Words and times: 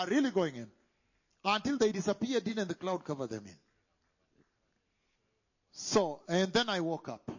are 0.00 0.06
really 0.06 0.30
going 0.30 0.56
in. 0.56 0.66
Until 1.44 1.78
they 1.78 1.92
disappeared 1.92 2.46
in 2.48 2.58
and 2.58 2.68
the 2.68 2.74
cloud 2.74 3.04
covered 3.04 3.30
them 3.30 3.44
in. 3.46 3.56
So, 5.72 6.20
and 6.28 6.52
then 6.52 6.68
I 6.68 6.80
woke 6.80 7.08
up. 7.08 7.30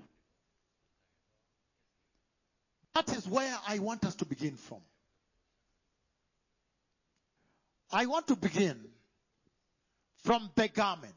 That 2.94 3.10
is 3.16 3.28
where 3.28 3.56
I 3.68 3.80
want 3.80 4.06
us 4.06 4.16
to 4.16 4.26
begin 4.26 4.56
from. 4.56 4.80
I 7.92 8.06
want 8.06 8.28
to 8.28 8.36
begin 8.36 8.80
from 10.24 10.50
the 10.56 10.68
garment. 10.68 11.14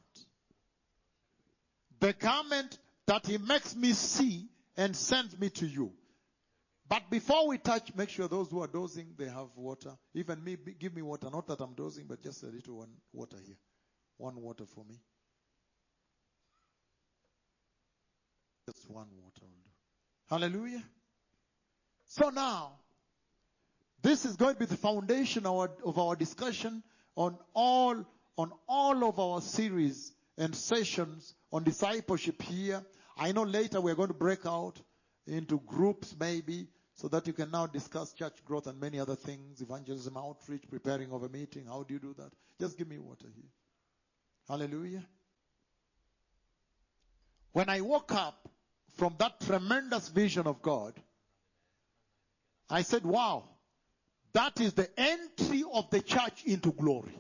The 2.00 2.12
garment 2.12 2.78
that 3.06 3.26
he 3.26 3.38
makes 3.38 3.74
me 3.76 3.92
see 3.92 4.48
and 4.76 4.94
sends 4.94 5.38
me 5.38 5.50
to 5.50 5.66
you. 5.66 5.92
But 6.88 7.10
before 7.10 7.48
we 7.48 7.58
touch, 7.58 7.94
make 7.94 8.10
sure 8.10 8.28
those 8.28 8.50
who 8.50 8.62
are 8.62 8.66
dozing, 8.66 9.14
they 9.16 9.26
have 9.26 9.48
water. 9.56 9.92
Even 10.14 10.44
me, 10.44 10.56
give 10.78 10.94
me 10.94 11.02
water. 11.02 11.30
Not 11.30 11.46
that 11.46 11.60
I'm 11.60 11.74
dozing, 11.74 12.04
but 12.06 12.22
just 12.22 12.42
a 12.42 12.46
little 12.46 12.76
one 12.76 12.90
water 13.12 13.36
here. 13.44 13.56
One 14.18 14.36
water 14.36 14.64
for 14.66 14.84
me. 14.84 14.96
Just 18.66 18.88
one 18.90 19.08
water 19.22 19.40
will 19.42 19.62
do. 19.64 19.70
Hallelujah. 20.28 20.82
So 22.06 22.28
now, 22.30 22.72
this 24.02 24.26
is 24.26 24.36
going 24.36 24.54
to 24.54 24.60
be 24.60 24.66
the 24.66 24.76
foundation 24.76 25.46
of 25.46 25.54
our, 25.54 25.70
of 25.84 25.98
our 25.98 26.16
discussion 26.16 26.82
on 27.16 27.38
all, 27.54 28.04
on 28.36 28.52
all 28.68 29.08
of 29.08 29.18
our 29.18 29.40
series 29.40 30.12
and 30.36 30.54
sessions 30.54 31.34
on 31.52 31.64
discipleship 31.64 32.42
here. 32.42 32.84
I 33.16 33.32
know 33.32 33.44
later 33.44 33.80
we're 33.80 33.94
going 33.94 34.08
to 34.08 34.14
break 34.14 34.44
out 34.44 34.80
into 35.26 35.60
groups 35.60 36.14
maybe 36.18 36.66
so 36.94 37.08
that 37.08 37.26
you 37.26 37.32
can 37.32 37.50
now 37.50 37.66
discuss 37.66 38.12
church 38.12 38.44
growth 38.44 38.66
and 38.66 38.80
many 38.80 39.00
other 39.00 39.16
things, 39.16 39.60
evangelism, 39.60 40.16
outreach, 40.16 40.62
preparing 40.70 41.10
of 41.12 41.22
a 41.22 41.28
meeting. 41.28 41.66
How 41.66 41.82
do 41.82 41.94
you 41.94 42.00
do 42.00 42.14
that? 42.18 42.30
Just 42.60 42.78
give 42.78 42.88
me 42.88 42.98
water 42.98 43.26
here. 43.34 43.50
Hallelujah. 44.48 45.04
When 47.52 47.68
I 47.68 47.80
woke 47.80 48.12
up 48.12 48.48
from 48.96 49.14
that 49.18 49.40
tremendous 49.40 50.08
vision 50.08 50.46
of 50.46 50.62
God, 50.62 50.94
I 52.70 52.82
said, 52.82 53.04
wow, 53.04 53.44
that 54.32 54.60
is 54.60 54.74
the 54.74 54.88
entry 54.98 55.64
of 55.72 55.90
the 55.90 56.00
church 56.00 56.44
into 56.44 56.72
glory. 56.72 57.16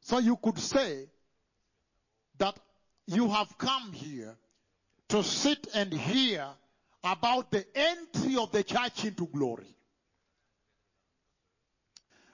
So 0.00 0.18
you 0.18 0.36
could 0.36 0.58
say 0.58 1.08
that 2.38 2.56
you 3.06 3.28
have 3.28 3.56
come 3.58 3.92
here 3.92 4.36
to 5.08 5.22
sit 5.22 5.66
and 5.74 5.92
hear 5.92 6.46
about 7.04 7.50
the 7.50 7.64
entry 7.74 8.36
of 8.36 8.50
the 8.52 8.64
church 8.64 9.04
into 9.04 9.26
glory. 9.26 9.76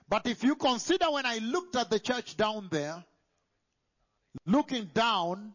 But 0.09 0.27
if 0.27 0.43
you 0.45 0.57
consider 0.57 1.07
when 1.11 1.27
I 1.27 1.39
looked 1.39 1.77
at 1.77 1.91
the 1.91 1.99
church 1.99 2.37
down 2.37 2.69
there, 2.71 3.03
looking 4.47 4.91
down 4.95 5.53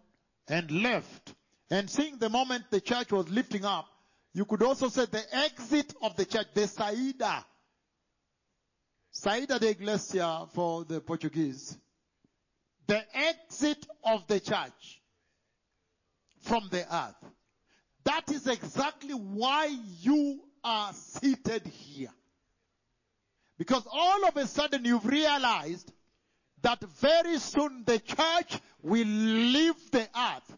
and 0.47 0.69
left, 0.71 1.33
and 1.69 1.89
seeing 1.89 2.17
the 2.17 2.29
moment 2.29 2.65
the 2.69 2.81
church 2.81 3.11
was 3.11 3.29
lifting 3.29 3.65
up, 3.65 3.87
you 4.33 4.45
could 4.45 4.63
also 4.63 4.87
say 4.89 5.05
the 5.05 5.23
exit 5.35 5.93
of 6.01 6.15
the 6.15 6.25
church, 6.25 6.47
the 6.53 6.61
saída. 6.61 7.43
Saída 9.13 9.59
de 9.59 9.71
iglesia 9.71 10.45
for 10.53 10.85
the 10.85 11.01
Portuguese. 11.01 11.77
The 12.85 13.03
exit 13.15 13.85
of 14.03 14.25
the 14.27 14.39
church 14.39 15.01
from 16.47 16.67
the 16.71 16.83
earth. 16.95 17.31
That 18.05 18.31
is 18.31 18.47
exactly 18.47 19.13
why 19.13 19.75
you 19.99 20.39
are 20.63 20.93
seated 20.93 21.67
here. 21.67 22.09
Because 23.57 23.85
all 23.91 24.25
of 24.25 24.37
a 24.37 24.47
sudden 24.47 24.85
you've 24.85 25.05
realized 25.05 25.91
that 26.61 26.81
very 27.01 27.37
soon 27.39 27.83
the 27.85 27.99
church 27.99 28.59
will 28.81 29.07
leave 29.07 29.91
the 29.91 30.07
earth. 30.15 30.57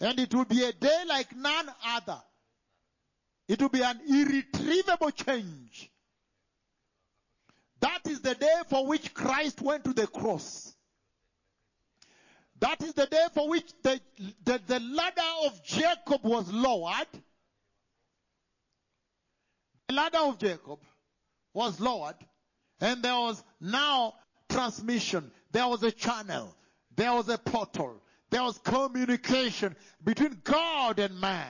And 0.00 0.18
it 0.18 0.34
will 0.34 0.44
be 0.44 0.64
a 0.64 0.72
day 0.72 1.04
like 1.08 1.34
none 1.36 1.68
other. 1.86 2.20
It 3.48 3.60
will 3.60 3.68
be 3.68 3.82
an 3.82 4.00
irretrievable 4.08 5.10
change. 5.10 5.90
That 7.80 8.00
is 8.06 8.20
the 8.20 8.34
day 8.34 8.62
for 8.68 8.86
which 8.86 9.14
Christ 9.14 9.62
went 9.62 9.84
to 9.84 9.92
the 9.92 10.06
cross. 10.06 10.74
That 12.60 12.82
is 12.82 12.92
the 12.94 13.06
day 13.06 13.26
for 13.34 13.48
which 13.48 13.70
the, 13.82 14.00
the, 14.44 14.60
the 14.66 14.80
ladder 14.80 15.46
of 15.46 15.62
Jacob 15.64 16.24
was 16.24 16.52
lowered. 16.52 17.06
The 19.88 19.94
ladder 19.94 20.18
of 20.18 20.38
Jacob 20.38 20.80
was 21.54 21.80
lowered, 21.80 22.16
and 22.80 23.02
there 23.02 23.14
was 23.14 23.42
now 23.60 24.14
transmission. 24.48 25.30
There 25.52 25.68
was 25.68 25.82
a 25.82 25.92
channel. 25.92 26.54
There 26.96 27.12
was 27.12 27.28
a 27.28 27.38
portal. 27.38 28.02
There 28.30 28.42
was 28.42 28.58
communication 28.58 29.76
between 30.04 30.40
God 30.42 30.98
and 30.98 31.18
man. 31.20 31.46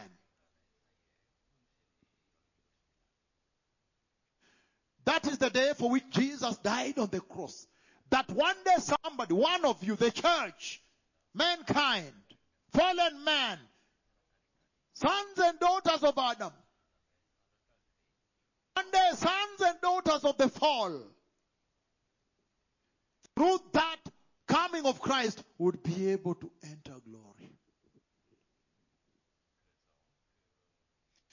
That 5.04 5.26
is 5.26 5.38
the 5.38 5.48
day 5.48 5.72
for 5.76 5.90
which 5.90 6.04
Jesus 6.10 6.58
died 6.58 6.98
on 6.98 7.08
the 7.08 7.20
cross. 7.20 7.66
That 8.10 8.30
one 8.30 8.56
day 8.64 8.76
somebody, 8.78 9.34
one 9.34 9.64
of 9.64 9.82
you, 9.82 9.96
the 9.96 10.10
church, 10.10 10.82
mankind, 11.38 12.12
fallen 12.72 13.24
man, 13.24 13.58
sons 14.92 15.38
and 15.38 15.58
daughters 15.60 16.02
of 16.02 16.18
Adam, 16.18 16.52
one 18.74 18.90
day 18.90 19.10
sons 19.14 19.60
and 19.60 19.80
daughters 19.80 20.24
of 20.24 20.36
the 20.36 20.48
fall, 20.48 21.00
through 23.36 23.58
that 23.72 23.96
coming 24.46 24.84
of 24.84 25.00
Christ, 25.00 25.42
would 25.58 25.82
be 25.82 26.10
able 26.10 26.34
to 26.34 26.50
enter 26.64 26.94
glory. 27.08 27.52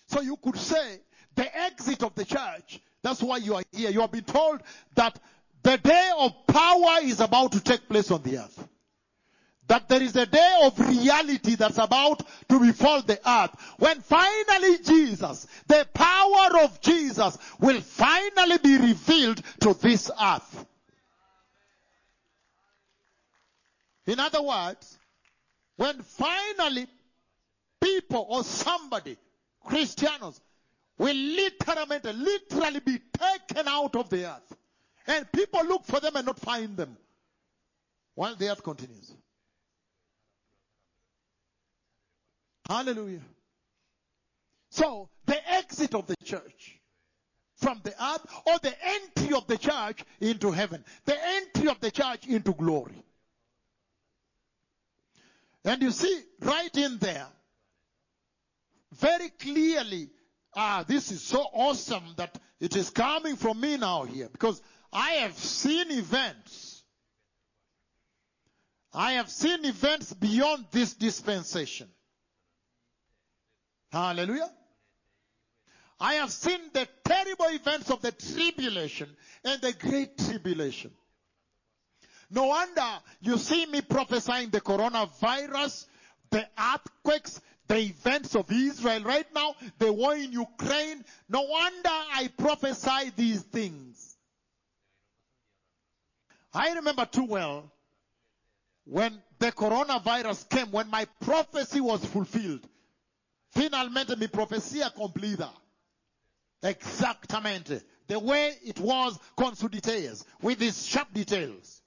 So 0.08 0.22
you 0.22 0.38
could 0.38 0.58
say 0.58 1.00
the 1.36 1.58
exit 1.58 2.04
of 2.04 2.16
the 2.16 2.26
church, 2.26 2.80
that's 3.02 3.22
why 3.22 3.38
you 3.38 3.56
are 3.56 3.64
here. 3.72 3.90
You 3.90 4.02
have 4.02 4.12
been 4.12 4.24
told 4.24 4.62
that 4.96 5.20
the 5.64 5.78
day 5.78 6.12
of 6.18 6.48
power 6.48 7.00
is 7.02 7.20
about 7.20 7.52
to 7.54 7.60
take 7.60 7.90
place 7.90 8.12
on 8.12 8.22
the 8.22 8.38
earth. 8.38 8.68
That 9.68 9.90
there 9.90 10.02
is 10.02 10.16
a 10.16 10.28
day 10.28 10.60
of 10.64 10.80
reality 10.80 11.56
that's 11.56 11.80
about 11.80 12.22
to 12.50 12.60
befall 12.60 13.02
the 13.02 13.20
earth. 13.28 13.56
When 13.80 14.00
finally 14.02 14.78
Jesus, 14.80 15.48
the 15.68 15.88
power 15.94 16.64
of 16.64 16.80
Jesus 16.82 17.38
will 17.60 17.82
finally 17.82 18.60
be 18.60 18.78
revealed 18.78 19.42
to 19.62 19.74
this 19.74 20.12
earth. 20.22 20.66
In 24.06 24.20
other 24.20 24.44
words, 24.44 25.00
when 25.78 26.00
finally 26.02 26.86
people 27.82 28.28
or 28.30 28.44
somebody, 28.44 29.18
Christians, 29.64 30.40
will 30.98 31.16
literally, 31.16 32.00
literally 32.14 32.80
be 32.82 33.00
taken 33.18 33.68
out 33.68 33.96
of 33.96 34.10
the 34.10 34.30
earth. 34.30 34.58
And 35.08 35.32
people 35.32 35.66
look 35.66 35.86
for 35.86 36.00
them 36.00 36.16
and 36.16 36.26
not 36.26 36.40
find 36.40 36.78
them. 36.78 36.98
While 38.14 38.36
the 38.36 38.52
earth 38.52 38.64
continues. 38.64 39.14
Hallelujah. 42.68 43.22
So, 44.72 45.10
the 45.26 45.52
exit 45.54 45.94
of 45.94 46.08
the 46.08 46.16
church 46.24 46.80
from 47.58 47.80
the 47.84 47.92
earth 47.92 48.26
or 48.46 48.60
the 48.60 48.76
entry 48.84 49.36
of 49.36 49.48
the 49.48 49.58
church 49.58 50.04
into 50.20 50.52
heaven. 50.52 50.84
The 51.06 51.18
entry 51.24 51.70
of 51.70 51.80
the 51.80 51.92
church 51.92 52.28
into 52.28 52.54
glory. 52.54 53.04
And 55.64 55.82
you 55.82 55.92
see, 55.92 56.22
right 56.42 56.76
in 56.76 56.98
there, 57.00 57.28
very 58.94 59.30
clearly, 59.30 60.10
ah, 60.56 60.84
this 60.88 61.12
is 61.12 61.22
so 61.22 61.42
awesome 61.54 62.04
that 62.18 62.38
it 62.60 62.76
is 62.76 62.90
coming 62.90 63.36
from 63.36 63.60
me 63.60 63.78
now 63.78 64.04
here 64.04 64.30
because 64.32 64.62
I 64.94 65.12
have 65.12 65.38
seen 65.38 65.92
events. 65.92 66.84
I 68.94 69.14
have 69.14 69.30
seen 69.30 69.66
events 69.66 70.14
beyond 70.14 70.66
this 70.72 70.94
dispensation. 70.94 71.88
Hallelujah. 73.96 74.52
I 76.02 76.16
have 76.16 76.30
seen 76.30 76.60
the 76.74 76.86
terrible 77.06 77.46
events 77.46 77.90
of 77.90 78.02
the 78.02 78.12
tribulation 78.12 79.08
and 79.46 79.62
the 79.62 79.72
great 79.72 80.18
tribulation. 80.18 80.92
No 82.30 82.48
wonder 82.48 82.86
you 83.22 83.38
see 83.38 83.66
me 83.66 83.80
prophesying 83.80 84.50
the 84.50 84.60
coronavirus, 84.60 85.86
the 86.30 86.46
earthquakes, 86.60 87.40
the 87.70 87.78
events 87.78 88.36
of 88.36 88.52
Israel 88.52 89.02
right 89.04 89.34
now, 89.34 89.56
the 89.80 89.94
war 89.94 90.14
in 90.14 90.34
Ukraine. 90.34 91.06
No 91.30 91.44
wonder 91.44 91.90
I 91.90 92.30
prophesy 92.38 93.14
these 93.16 93.44
things. 93.44 94.18
I 96.54 96.74
remember 96.74 97.06
too 97.06 97.24
well 97.24 97.72
when 98.84 99.24
the 99.40 99.54
coronavirus 99.54 100.50
came, 100.50 100.72
when 100.72 100.90
my 100.90 101.06
prophecy 101.22 101.80
was 101.80 102.04
fulfilled. 102.04 102.68
Finalmente 103.56 104.16
mi 104.18 104.28
profecía 104.28 104.94
cumplida. 104.94 105.52
Exactamente. 106.62 107.84
the 108.08 108.20
way 108.20 108.54
it 108.64 108.80
was 108.80 109.18
consolidates 109.38 110.26
with 110.42 110.60
these 110.60 110.86
sharp 110.86 111.14
details. 111.14 111.82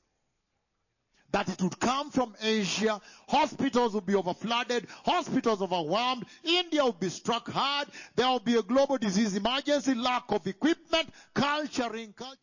That 1.30 1.48
it 1.50 1.60
would 1.60 1.78
come 1.78 2.10
from 2.10 2.34
Asia, 2.40 2.98
hospitals 3.28 3.92
would 3.92 4.06
be 4.06 4.14
overflooded, 4.14 4.88
hospitals 5.04 5.60
overwhelmed, 5.60 6.24
India 6.42 6.84
would 6.86 6.98
be 6.98 7.10
struck 7.10 7.50
hard, 7.50 7.88
there 8.16 8.26
will 8.28 8.40
be 8.40 8.56
a 8.56 8.62
global 8.62 8.96
disease 8.96 9.36
emergency, 9.36 9.94
lack 9.94 10.24
of 10.30 10.46
equipment, 10.46 11.08
culturing, 11.34 12.12
culture. 12.14 12.34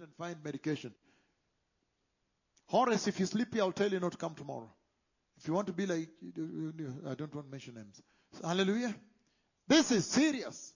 and 0.00 0.14
find 0.16 0.36
medication. 0.44 0.94
Horace, 2.68 3.08
if 3.08 3.18
you're 3.18 3.26
sleepy, 3.26 3.60
I'll 3.60 3.72
tell 3.72 3.90
you 3.90 3.98
not 3.98 4.12
to 4.12 4.18
come 4.18 4.34
tomorrow. 4.34 4.70
If 5.38 5.48
you 5.48 5.54
want 5.54 5.68
to 5.68 5.72
be 5.72 5.86
like, 5.86 6.08
I 7.06 7.14
don't 7.14 7.34
want 7.34 7.46
to 7.46 7.50
mention 7.50 7.74
names. 7.74 8.00
Hallelujah. 8.44 8.94
This 9.66 9.90
is 9.90 10.06
serious. 10.06 10.74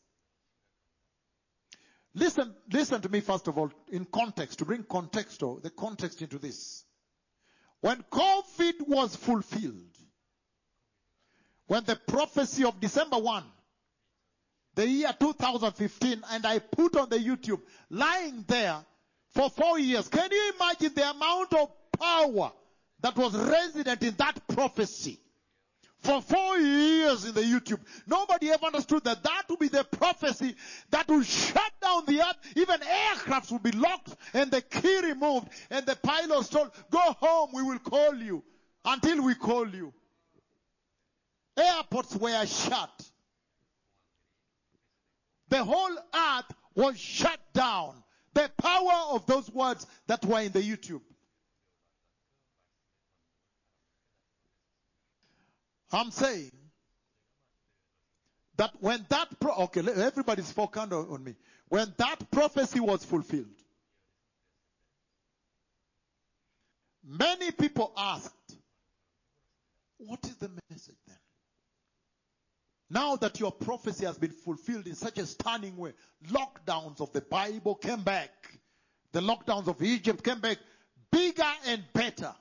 Listen, 2.15 2.55
listen 2.71 3.01
to 3.01 3.09
me 3.09 3.21
first 3.21 3.49
of 3.49 3.59
all 3.59 3.71
in 3.91 4.05
context, 4.05 4.59
to 4.59 4.65
bring 4.65 4.85
context 4.85 5.43
or 5.43 5.61
the 5.61 5.71
context 5.71 6.23
into 6.23 6.39
this. 6.39 6.85
When 7.81 8.03
COVID 8.11 8.87
was 8.87 9.17
fulfilled, 9.17 9.97
when 11.67 11.85
the 11.85 11.97
prophecy 11.97 12.65
of 12.65 12.81
December 12.81 13.19
1, 13.19 13.45
the 14.75 14.87
year 14.87 15.15
2015, 15.19 16.23
and 16.33 16.47
I 16.47 16.59
put 16.59 16.97
on 16.97 17.09
the 17.09 17.19
YouTube, 17.19 17.61
lying 17.91 18.45
there 18.47 18.85
for 19.35 19.51
four 19.51 19.79
years. 19.79 20.09
Can 20.09 20.31
you 20.31 20.53
imagine 20.55 20.95
the 20.95 21.11
amount 21.11 21.55
of 21.55 21.71
power 22.03 22.53
that 23.01 23.17
was 23.17 23.35
resident 23.37 24.03
in 24.03 24.15
that 24.17 24.47
prophecy? 24.49 25.19
For 26.01 26.21
four 26.21 26.57
years 26.57 27.25
in 27.27 27.35
the 27.35 27.43
YouTube. 27.43 27.79
Nobody 28.09 28.51
ever 28.51 28.67
understood 28.67 29.05
that 29.05 29.23
that 29.23 29.45
would 29.49 29.61
be 29.61 29.69
the 29.69 29.85
prophecy 29.85 30.57
that 30.91 31.07
will 31.07 31.23
shut 31.23 31.73
down 31.81 32.07
the 32.07 32.21
earth. 32.21 32.37
Even 32.57 32.81
aircrafts 32.81 33.53
will 33.53 33.61
be 33.61 33.71
locked 33.71 34.17
and 34.35 34.51
the 34.51 34.63
key 34.63 35.01
removed 35.05 35.49
and 35.71 35.87
the 35.87 35.95
pilots 35.95 36.49
told, 36.49 36.73
go 36.91 36.99
home, 36.99 37.51
we 37.55 37.63
will 37.63 37.79
call 37.79 38.17
you 38.17 38.43
until 38.85 39.23
we 39.23 39.37
call 39.37 39.69
you. 39.69 39.93
Airports 41.57 42.17
were 42.17 42.47
shut. 42.47 43.11
The 45.51 45.63
whole 45.63 45.97
earth 46.15 46.53
was 46.75 46.99
shut 46.99 47.39
down. 47.53 48.03
The 48.35 48.51
power 48.57 49.15
of 49.15 49.27
those 49.27 49.49
words 49.51 49.87
that 50.09 50.25
were 50.25 50.41
in 50.41 50.51
the 50.51 50.63
YouTube. 50.63 51.03
I'm 55.93 56.11
saying 56.11 56.53
that 58.57 58.71
when 58.81 59.05
that 59.09 59.29
pro- 59.41 59.57
okay, 59.65 59.81
everybody's 59.81 60.51
focused 60.51 60.93
on 60.93 61.25
me. 61.25 61.35
When 61.69 61.93
that 61.97 62.31
prophecy 62.31 62.81
was 62.81 63.05
fulfilled, 63.05 63.63
many 67.05 67.51
people 67.51 67.93
asked, 67.97 68.57
"What 69.99 70.25
is 70.25 70.37
the 70.37 70.51
message 70.71 70.99
then?" 71.07 71.19
Now 72.91 73.17
that 73.17 73.41
your 73.41 73.53
prophecy 73.53 74.05
has 74.05 74.19
been 74.19 74.33
fulfilled 74.33 74.87
in 74.87 74.95
such 74.95 75.17
a 75.19 75.27
stunning 75.27 75.77
way, 75.79 75.95
lockdowns 76.29 77.01
of 77.01 77.11
the 77.13 77.23
Bible 77.23 77.75
came 77.75 78.03
back. 78.03 78.59
The 79.13 79.21
lockdowns 79.21 79.67
of 79.67 79.83
Egypt 79.83 80.23
came 80.23 80.41
back 80.41 80.59
bigger 81.11 81.53
and 81.67 81.83
better. 81.95 82.35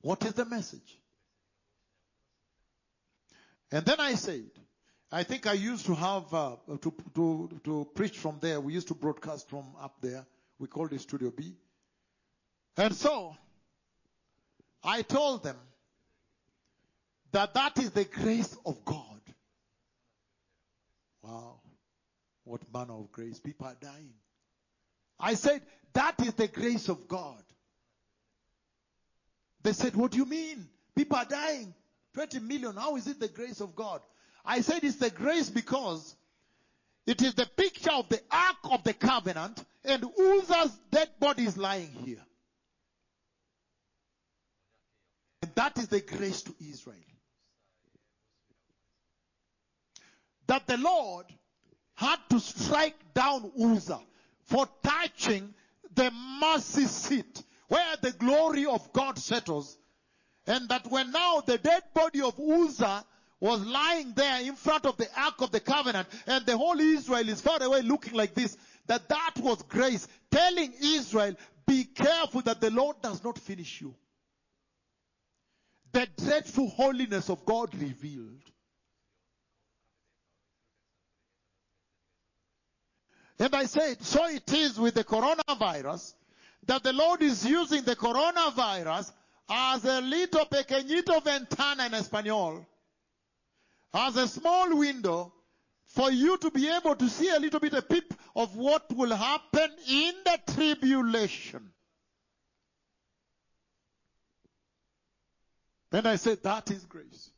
What 0.00 0.24
is 0.24 0.32
the 0.34 0.44
message? 0.44 0.98
And 3.70 3.84
then 3.84 3.96
I 3.98 4.14
said, 4.14 4.50
I 5.10 5.22
think 5.22 5.46
I 5.46 5.54
used 5.54 5.86
to 5.86 5.94
have, 5.94 6.32
uh, 6.32 6.56
to, 6.80 6.94
to, 7.14 7.60
to 7.64 7.88
preach 7.94 8.18
from 8.18 8.38
there. 8.40 8.60
We 8.60 8.74
used 8.74 8.88
to 8.88 8.94
broadcast 8.94 9.48
from 9.48 9.64
up 9.80 9.96
there. 10.00 10.26
We 10.58 10.68
called 10.68 10.92
it 10.92 11.00
Studio 11.00 11.30
B. 11.30 11.54
And 12.76 12.94
so, 12.94 13.36
I 14.82 15.02
told 15.02 15.42
them, 15.42 15.56
that 17.32 17.54
that 17.54 17.78
is 17.78 17.90
the 17.90 18.04
grace 18.04 18.56
of 18.64 18.84
God. 18.84 19.20
Wow. 21.22 21.60
What 22.44 22.62
manner 22.72 22.94
of 22.94 23.12
grace. 23.12 23.38
People 23.38 23.66
are 23.66 23.76
dying. 23.80 24.14
I 25.20 25.34
said, 25.34 25.60
that 25.92 26.14
is 26.20 26.34
the 26.34 26.48
grace 26.48 26.88
of 26.88 27.08
God. 27.08 27.42
They 29.68 29.74
said, 29.74 29.96
what 29.96 30.12
do 30.12 30.16
you 30.16 30.24
mean? 30.24 30.66
People 30.96 31.18
are 31.18 31.26
dying. 31.26 31.74
20 32.14 32.38
million. 32.40 32.74
How 32.74 32.96
is 32.96 33.06
it 33.06 33.20
the 33.20 33.28
grace 33.28 33.60
of 33.60 33.76
God? 33.76 34.00
I 34.42 34.62
said 34.62 34.82
it's 34.82 34.96
the 34.96 35.10
grace 35.10 35.50
because 35.50 36.16
it 37.06 37.20
is 37.20 37.34
the 37.34 37.44
picture 37.54 37.90
of 37.90 38.08
the 38.08 38.18
Ark 38.30 38.56
of 38.72 38.82
the 38.82 38.94
Covenant 38.94 39.62
and 39.84 40.02
Uzzah's 40.18 40.74
dead 40.90 41.10
body 41.20 41.44
is 41.44 41.58
lying 41.58 41.92
here. 42.06 42.24
And 45.42 45.50
that 45.54 45.76
is 45.76 45.88
the 45.88 46.00
grace 46.00 46.40
to 46.44 46.54
Israel. 46.66 46.96
that 50.46 50.66
the 50.66 50.78
Lord 50.78 51.26
had 51.94 52.16
to 52.30 52.40
strike 52.40 52.96
down 53.12 53.52
Uzzah 53.60 54.00
for 54.44 54.66
touching 54.82 55.52
the 55.94 56.10
mercy 56.40 56.86
seat 56.86 57.42
where 57.68 57.96
the 58.00 58.12
glory 58.12 58.66
of 58.66 58.92
God 58.92 59.18
settles. 59.18 59.78
And 60.46 60.68
that 60.70 60.86
when 60.90 61.12
now 61.12 61.40
the 61.40 61.58
dead 61.58 61.82
body 61.94 62.22
of 62.22 62.38
Uzzah 62.40 63.04
was 63.40 63.64
lying 63.64 64.12
there 64.14 64.40
in 64.42 64.54
front 64.54 64.86
of 64.86 64.96
the 64.96 65.08
Ark 65.16 65.40
of 65.40 65.50
the 65.50 65.60
Covenant 65.60 66.08
and 66.26 66.44
the 66.44 66.56
whole 66.56 66.80
Israel 66.80 67.28
is 67.28 67.40
far 67.40 67.62
away 67.62 67.82
looking 67.82 68.14
like 68.14 68.34
this, 68.34 68.56
that 68.86 69.08
that 69.08 69.34
was 69.38 69.62
grace 69.62 70.08
telling 70.30 70.72
Israel, 70.82 71.36
be 71.66 71.84
careful 71.84 72.40
that 72.42 72.60
the 72.60 72.70
Lord 72.70 72.96
does 73.02 73.22
not 73.22 73.38
finish 73.38 73.80
you. 73.80 73.94
The 75.92 76.08
dreadful 76.16 76.68
holiness 76.68 77.28
of 77.28 77.44
God 77.44 77.74
revealed. 77.74 78.42
And 83.38 83.54
I 83.54 83.66
said, 83.66 84.02
so 84.02 84.26
it 84.26 84.52
is 84.52 84.80
with 84.80 84.94
the 84.94 85.04
coronavirus 85.04 86.14
that 86.68 86.82
the 86.82 86.92
Lord 86.92 87.22
is 87.22 87.44
using 87.46 87.82
the 87.82 87.96
coronavirus 87.96 89.10
as 89.50 89.84
a 89.86 90.00
little 90.02 90.44
pequeñito 90.44 91.24
ventana 91.24 91.86
in 91.86 91.94
Espanol, 91.94 92.66
as 93.94 94.16
a 94.16 94.28
small 94.28 94.76
window 94.76 95.32
for 95.86 96.12
you 96.12 96.36
to 96.36 96.50
be 96.50 96.68
able 96.68 96.94
to 96.94 97.08
see 97.08 97.30
a 97.30 97.40
little 97.40 97.58
bit 97.58 97.72
a 97.72 97.80
peep 97.80 98.12
of 98.36 98.54
what 98.54 98.94
will 98.94 99.16
happen 99.16 99.70
in 99.88 100.12
the 100.24 100.38
tribulation. 100.54 101.70
Then 105.90 106.04
I 106.04 106.16
said, 106.16 106.42
that 106.42 106.70
is 106.70 106.84
grace. 106.84 107.30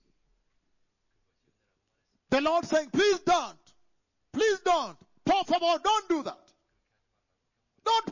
The 2.31 2.41
Lord 2.41 2.65
saying, 2.65 2.91
please 2.91 3.21
don't. 3.21 3.57
Please 4.33 4.59
don't. 4.65 4.97
Por 5.25 5.45
favor, 5.45 5.81
don't 5.85 6.09
do 6.09 6.23
that. 6.25 6.51
Don't 7.85 8.10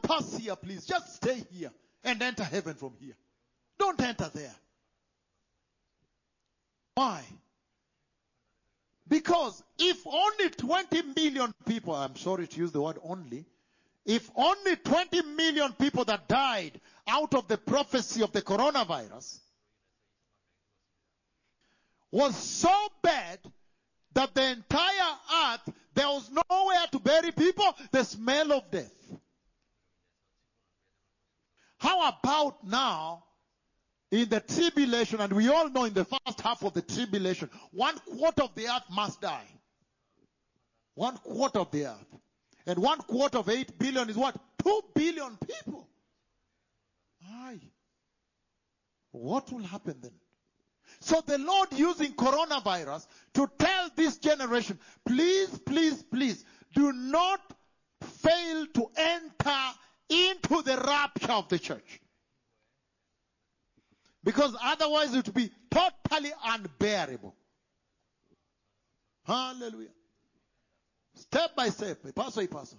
here, 0.48 0.56
please. 0.56 0.86
Just 0.86 1.16
stay 1.16 1.42
here 1.52 1.70
and 2.04 2.22
enter 2.22 2.44
heaven 2.44 2.74
from 2.74 2.94
here. 2.98 3.14
Don't 3.78 4.00
enter 4.00 4.30
there. 4.34 4.54
Why? 6.94 7.22
Because 9.06 9.62
if 9.78 10.06
only 10.06 10.50
20 10.50 11.02
million 11.16 11.52
people, 11.66 11.94
I'm 11.94 12.16
sorry 12.16 12.46
to 12.46 12.58
use 12.58 12.72
the 12.72 12.80
word 12.80 12.98
only, 13.02 13.44
if 14.04 14.30
only 14.34 14.76
20 14.76 15.22
million 15.22 15.72
people 15.74 16.04
that 16.06 16.28
died 16.28 16.80
out 17.06 17.34
of 17.34 17.46
the 17.46 17.58
prophecy 17.58 18.22
of 18.22 18.32
the 18.32 18.42
coronavirus 18.42 19.38
was 22.10 22.34
so 22.36 22.74
bad 23.02 23.38
that 24.14 24.34
the 24.34 24.50
entire 24.50 25.14
earth, 25.44 25.74
there 25.94 26.08
was 26.08 26.30
nowhere 26.30 26.86
to 26.90 26.98
bury 26.98 27.32
people, 27.32 27.76
the 27.92 28.02
smell 28.02 28.52
of 28.52 28.70
death. 28.70 28.97
How 31.78 32.08
about 32.08 32.66
now 32.66 33.24
in 34.10 34.28
the 34.28 34.40
tribulation, 34.40 35.20
and 35.20 35.32
we 35.32 35.48
all 35.48 35.68
know 35.68 35.84
in 35.84 35.94
the 35.94 36.04
first 36.04 36.40
half 36.40 36.62
of 36.64 36.74
the 36.74 36.82
tribulation, 36.82 37.50
one 37.72 37.96
quarter 37.98 38.42
of 38.42 38.54
the 38.54 38.66
earth 38.66 38.84
must 38.90 39.20
die. 39.20 39.46
One 40.94 41.16
quarter 41.18 41.60
of 41.60 41.70
the 41.70 41.86
earth. 41.86 42.06
And 42.66 42.78
one 42.78 42.98
quarter 42.98 43.38
of 43.38 43.48
eight 43.48 43.78
billion 43.78 44.10
is 44.10 44.16
what? 44.16 44.36
Two 44.62 44.82
billion 44.94 45.36
people. 45.36 45.88
Aye. 47.30 47.60
What 49.12 49.52
will 49.52 49.62
happen 49.62 49.96
then? 50.00 50.12
So 51.00 51.22
the 51.24 51.38
Lord 51.38 51.68
using 51.72 52.12
coronavirus 52.14 53.06
to 53.34 53.48
tell 53.58 53.90
this 53.94 54.18
generation, 54.18 54.78
please, 55.06 55.58
please, 55.58 56.02
please, 56.02 56.44
do 56.74 56.92
not 56.92 57.40
fail 58.02 58.66
to 58.74 58.90
enter 58.96 59.60
into 60.08 60.62
the 60.62 60.76
rapture 60.76 61.32
of 61.32 61.48
the 61.48 61.58
church. 61.58 62.00
Because 64.24 64.56
otherwise 64.62 65.14
it 65.14 65.26
would 65.26 65.34
be 65.34 65.50
totally 65.70 66.32
unbearable. 66.44 67.34
Hallelujah. 69.24 69.88
Step 71.14 71.54
by 71.56 71.68
step, 71.68 71.98
paso 72.14 72.40
y 72.40 72.46
paso. 72.46 72.76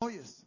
Oh, 0.00 0.08
yes. 0.08 0.44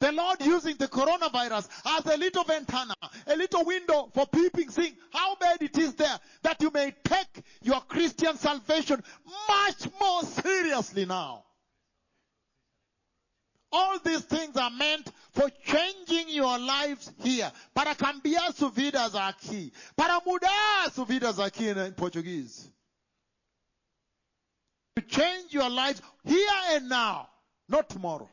The 0.00 0.12
Lord 0.12 0.40
using 0.40 0.76
the 0.76 0.86
coronavirus 0.86 1.68
as 1.84 2.06
a 2.06 2.16
little 2.16 2.44
ventana, 2.44 2.94
a 3.26 3.36
little 3.36 3.64
window 3.64 4.10
for 4.14 4.26
peeping, 4.26 4.70
seeing 4.70 4.96
how 5.12 5.34
bad 5.36 5.60
it 5.60 5.76
is 5.76 5.94
there, 5.94 6.18
that 6.42 6.62
you 6.62 6.70
may 6.70 6.94
take 7.02 7.42
your 7.62 7.80
Christian 7.80 8.36
salvation 8.36 9.02
much 9.48 9.88
more 10.00 10.22
seriously 10.22 11.04
now. 11.04 11.44
All 13.70 13.98
these 13.98 14.24
things 14.24 14.56
are 14.56 14.70
meant 14.70 15.10
for 15.32 15.50
changing 15.64 16.30
your 16.30 16.58
lives 16.58 17.12
here. 17.22 17.50
Para 17.74 17.94
cambiar 17.94 18.54
su 18.54 18.70
vidas 18.70 19.12
aquí. 19.12 19.72
Para 19.96 20.20
mudar 20.20 20.90
su 20.92 21.04
vidas 21.04 21.38
aquí 21.38 21.68
in 21.68 21.92
Portuguese. 21.94 22.70
To 24.96 25.02
change 25.02 25.52
your 25.52 25.68
lives 25.68 26.00
here 26.24 26.48
and 26.70 26.88
now, 26.88 27.28
not 27.68 27.88
tomorrow. 27.90 28.28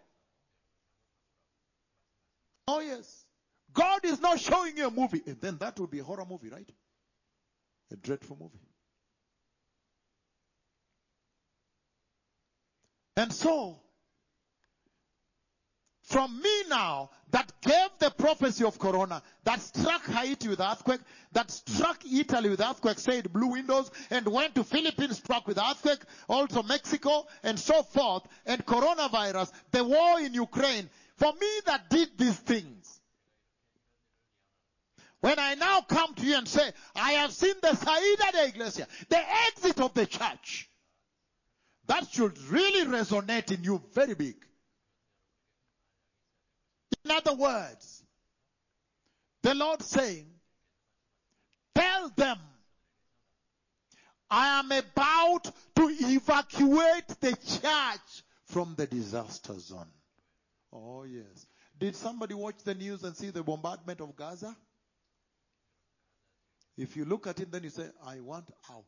Oh 2.68 2.80
yes. 2.80 3.26
God 3.74 4.06
is 4.06 4.22
not 4.22 4.40
showing 4.40 4.78
you 4.78 4.88
a 4.88 4.92
movie. 4.92 5.22
And 5.28 5.40
then 5.42 5.58
that 5.58 5.78
would 5.80 5.92
be 5.92 6.00
a 6.00 6.04
horror 6.04 6.26
movie, 6.28 6.50
right? 6.50 6.70
A 7.92 7.98
dreadful 7.98 8.38
movie. 8.40 8.58
And 13.18 13.32
so, 13.32 13.80
from 16.06 16.40
me 16.40 16.64
now, 16.70 17.10
that 17.32 17.52
gave 17.62 17.90
the 17.98 18.12
prophecy 18.12 18.64
of 18.64 18.78
Corona, 18.78 19.24
that 19.44 19.60
struck 19.60 20.06
Haiti 20.06 20.48
with 20.48 20.60
earthquake, 20.60 21.02
that 21.32 21.50
struck 21.50 22.06
Italy 22.06 22.50
with 22.50 22.62
earthquake, 22.62 23.00
said 23.00 23.34
blue 23.34 23.48
windows, 23.48 23.90
and 24.12 24.28
went 24.28 24.54
to 24.54 24.64
Philippines, 24.64 25.18
struck 25.18 25.48
with 25.48 25.58
earthquake, 25.58 26.00
also 26.30 26.62
Mexico, 26.62 27.26
and 27.42 27.60
so 27.60 27.82
forth, 27.82 28.24
and 28.46 28.64
coronavirus, 28.66 29.52
the 29.72 29.84
war 29.84 30.20
in 30.20 30.36
Ukraine. 30.36 30.88
For 31.18 31.34
me 31.34 31.50
that 31.66 31.90
did 31.90 32.10
these 32.18 32.38
things. 32.38 33.02
When 35.22 35.40
I 35.40 35.56
now 35.56 35.82
come 35.82 36.14
to 36.14 36.24
you 36.24 36.38
and 36.38 36.48
say, 36.48 36.72
I 36.96 37.14
have 37.14 37.32
seen 37.32 37.56
the 37.64 37.70
Saída 37.70 38.32
de 38.32 38.48
Iglesia, 38.50 38.88
the 39.10 39.22
exit 39.48 39.82
of 39.82 39.96
the 39.96 40.06
church, 40.06 40.70
that 41.88 42.08
should 42.12 42.38
really 42.44 42.86
resonate 42.86 43.52
in 43.52 43.64
you 43.64 43.82
very 43.94 44.14
big. 44.14 44.36
In 47.06 47.12
other 47.12 47.36
words, 47.36 48.04
the 49.44 49.54
Lord 49.54 49.84
saying, 49.84 50.26
tell 51.76 52.10
them, 52.10 52.40
I 54.30 54.60
am 54.60 54.72
about 54.72 55.44
to 55.76 55.96
evacuate 56.02 57.08
the 57.22 57.38
church 57.62 58.24
from 58.46 58.74
the 58.76 58.88
disaster 58.88 59.54
zone. 59.60 59.92
Oh, 60.74 61.04
yes. 61.04 61.46
Did 61.80 61.96
somebody 61.96 62.34
watch 62.34 62.58
the 62.64 62.74
news 62.74 63.04
and 63.04 63.16
see 63.16 63.30
the 63.30 63.44
bombardment 63.44 64.02
of 64.02 64.16
Gaza? 64.16 64.56
If 66.76 66.98
you 66.98 67.06
look 67.06 67.28
at 67.28 67.40
it, 67.40 67.52
then 67.52 67.64
you 67.64 67.70
say, 67.70 67.86
I 68.04 68.20
want 68.20 68.50
out. 68.72 68.84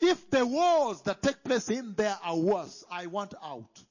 If 0.00 0.30
the 0.30 0.46
wars 0.46 1.02
that 1.02 1.20
take 1.20 1.42
place 1.42 1.68
in 1.68 1.94
there 1.96 2.16
are 2.22 2.36
worse, 2.36 2.84
I 2.90 3.06
want 3.06 3.34
out. 3.42 3.82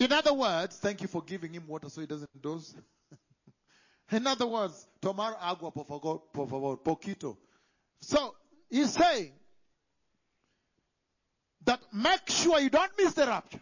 In 0.00 0.12
other 0.12 0.34
words, 0.34 0.76
thank 0.76 1.02
you 1.02 1.08
for 1.08 1.22
giving 1.22 1.52
him 1.52 1.66
water 1.66 1.88
so 1.88 2.00
he 2.00 2.06
doesn't 2.06 2.42
doze. 2.42 2.74
In 4.10 4.26
other 4.26 4.46
words, 4.46 4.86
tomar 5.00 5.36
agua, 5.40 5.70
por 5.70 5.84
favor, 5.84 6.18
por 6.32 6.46
favor, 6.46 6.76
poquito. 6.76 7.36
So, 8.00 8.34
he's 8.68 8.92
saying 8.92 9.32
that 11.64 11.80
make 11.92 12.28
sure 12.28 12.60
you 12.60 12.70
don't 12.70 12.92
miss 12.98 13.14
the 13.14 13.26
rapture. 13.26 13.60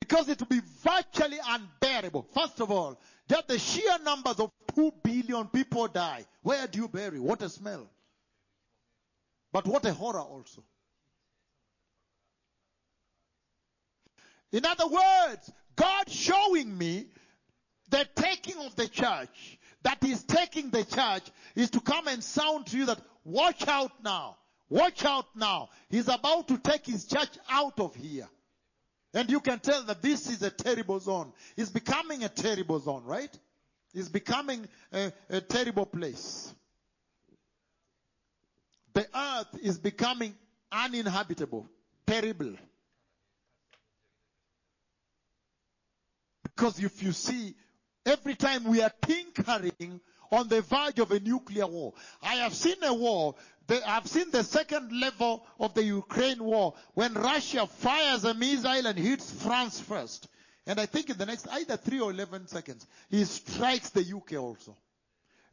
Because 0.00 0.28
it 0.28 0.38
will 0.38 0.46
be 0.46 0.60
virtually 0.82 1.38
unbearable. 1.46 2.26
First 2.34 2.60
of 2.60 2.70
all, 2.70 3.00
just 3.28 3.48
the 3.48 3.58
sheer 3.58 3.98
numbers 4.04 4.38
of 4.38 4.50
two 4.74 4.92
billion 5.02 5.48
people 5.48 5.88
die. 5.88 6.24
Where 6.42 6.66
do 6.66 6.78
you 6.78 6.88
bury? 6.88 7.18
What 7.18 7.42
a 7.42 7.48
smell. 7.48 7.88
But 9.52 9.66
what 9.66 9.84
a 9.86 9.92
horror 9.92 10.20
also. 10.20 10.62
In 14.54 14.64
other 14.64 14.86
words, 14.86 15.52
God 15.74 16.08
showing 16.08 16.78
me 16.78 17.06
the 17.90 18.06
taking 18.14 18.56
of 18.58 18.76
the 18.76 18.86
church, 18.86 19.58
that 19.82 19.98
is 20.04 20.22
taking 20.22 20.70
the 20.70 20.84
church, 20.84 21.24
is 21.56 21.70
to 21.70 21.80
come 21.80 22.06
and 22.06 22.22
sound 22.22 22.68
to 22.68 22.76
you 22.76 22.86
that 22.86 23.00
watch 23.24 23.66
out 23.66 23.90
now. 24.04 24.36
Watch 24.68 25.04
out 25.04 25.26
now. 25.34 25.70
He's 25.90 26.06
about 26.06 26.46
to 26.48 26.58
take 26.58 26.86
his 26.86 27.04
church 27.04 27.30
out 27.50 27.80
of 27.80 27.96
here. 27.96 28.28
And 29.12 29.28
you 29.28 29.40
can 29.40 29.58
tell 29.58 29.82
that 29.86 30.02
this 30.02 30.30
is 30.30 30.40
a 30.42 30.50
terrible 30.50 31.00
zone. 31.00 31.32
It's 31.56 31.70
becoming 31.70 32.22
a 32.22 32.28
terrible 32.28 32.78
zone, 32.78 33.02
right? 33.06 33.36
It's 33.92 34.08
becoming 34.08 34.68
a, 34.92 35.12
a 35.30 35.40
terrible 35.40 35.86
place. 35.86 36.54
The 38.92 39.04
earth 39.12 39.58
is 39.62 39.78
becoming 39.80 40.36
uninhabitable, 40.70 41.68
terrible. 42.06 42.54
Because 46.54 46.82
if 46.82 47.02
you 47.02 47.12
see, 47.12 47.54
every 48.06 48.34
time 48.34 48.64
we 48.64 48.82
are 48.82 48.92
tinkering 49.02 50.00
on 50.30 50.48
the 50.48 50.62
verge 50.62 50.98
of 50.98 51.10
a 51.12 51.20
nuclear 51.20 51.66
war. 51.66 51.94
I 52.22 52.36
have 52.36 52.54
seen 52.54 52.82
a 52.82 52.92
war, 52.92 53.34
the, 53.66 53.80
I've 53.88 54.06
seen 54.06 54.30
the 54.30 54.42
second 54.42 54.92
level 54.98 55.46
of 55.58 55.74
the 55.74 55.84
Ukraine 55.84 56.42
war 56.42 56.74
when 56.94 57.14
Russia 57.14 57.66
fires 57.66 58.24
a 58.24 58.34
missile 58.34 58.86
and 58.86 58.98
hits 58.98 59.30
France 59.30 59.80
first. 59.80 60.28
And 60.66 60.80
I 60.80 60.86
think 60.86 61.10
in 61.10 61.18
the 61.18 61.26
next 61.26 61.46
either 61.50 61.76
3 61.76 62.00
or 62.00 62.10
11 62.10 62.48
seconds, 62.48 62.86
he 63.10 63.24
strikes 63.24 63.90
the 63.90 64.00
UK 64.16 64.34
also. 64.42 64.76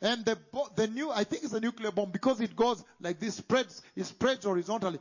And 0.02 0.26
the, 0.26 0.38
the 0.76 0.88
new, 0.88 1.12
I 1.12 1.26
think 1.26 1.44
it's 1.44 1.54
a 1.54 1.60
nuclear 1.60 1.92
bomb 1.92 2.12
because 2.12 2.42
it 2.42 2.56
goes 2.56 2.84
like 3.00 3.20
this, 3.20 3.36
spreads, 3.36 3.82
it 3.96 4.06
spreads 4.06 4.46
horizontally. 4.46 5.00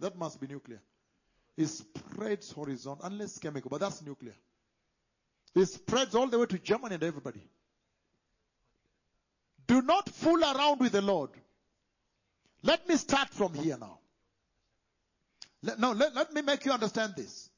That 0.00 0.16
must 0.16 0.40
be 0.40 0.46
nuclear. 0.46 0.80
It 1.56 1.68
spreads 1.68 2.52
horizontal, 2.52 3.06
unless 3.06 3.38
chemical, 3.38 3.70
but 3.70 3.80
that's 3.80 4.02
nuclear. 4.02 4.34
It 5.54 5.66
spreads 5.66 6.14
all 6.14 6.26
the 6.26 6.38
way 6.38 6.46
to 6.46 6.58
Germany 6.58 6.96
and 6.96 7.04
everybody. 7.04 7.40
Do 9.66 9.80
not 9.82 10.08
fool 10.08 10.42
around 10.42 10.80
with 10.80 10.92
the 10.92 11.02
Lord. 11.02 11.30
Let 12.62 12.86
me 12.88 12.96
start 12.96 13.30
from 13.30 13.54
here 13.54 13.78
now. 13.78 13.98
Let, 15.62 15.80
no, 15.80 15.92
let, 15.92 16.14
let 16.14 16.32
me 16.32 16.42
make 16.42 16.64
you 16.64 16.72
understand 16.72 17.14
this. 17.16 17.48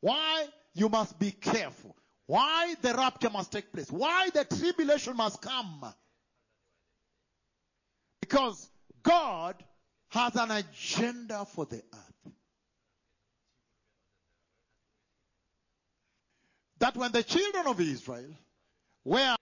Why 0.00 0.46
you 0.74 0.88
must 0.88 1.18
be 1.18 1.30
careful. 1.30 1.96
Why 2.26 2.74
the 2.82 2.92
rapture 2.94 3.30
must 3.30 3.52
take 3.52 3.72
place. 3.72 3.90
Why 3.90 4.30
the 4.30 4.44
tribulation 4.44 5.16
must 5.16 5.40
come. 5.40 5.94
Because 8.20 8.68
God 9.02 9.62
has 10.08 10.34
an 10.34 10.50
agenda 10.50 11.44
for 11.44 11.64
the 11.66 11.76
earth. 11.76 12.15
That 16.78 16.96
when 16.96 17.12
the 17.12 17.22
children 17.22 17.66
of 17.66 17.80
Israel 17.80 18.30
were 19.04 19.36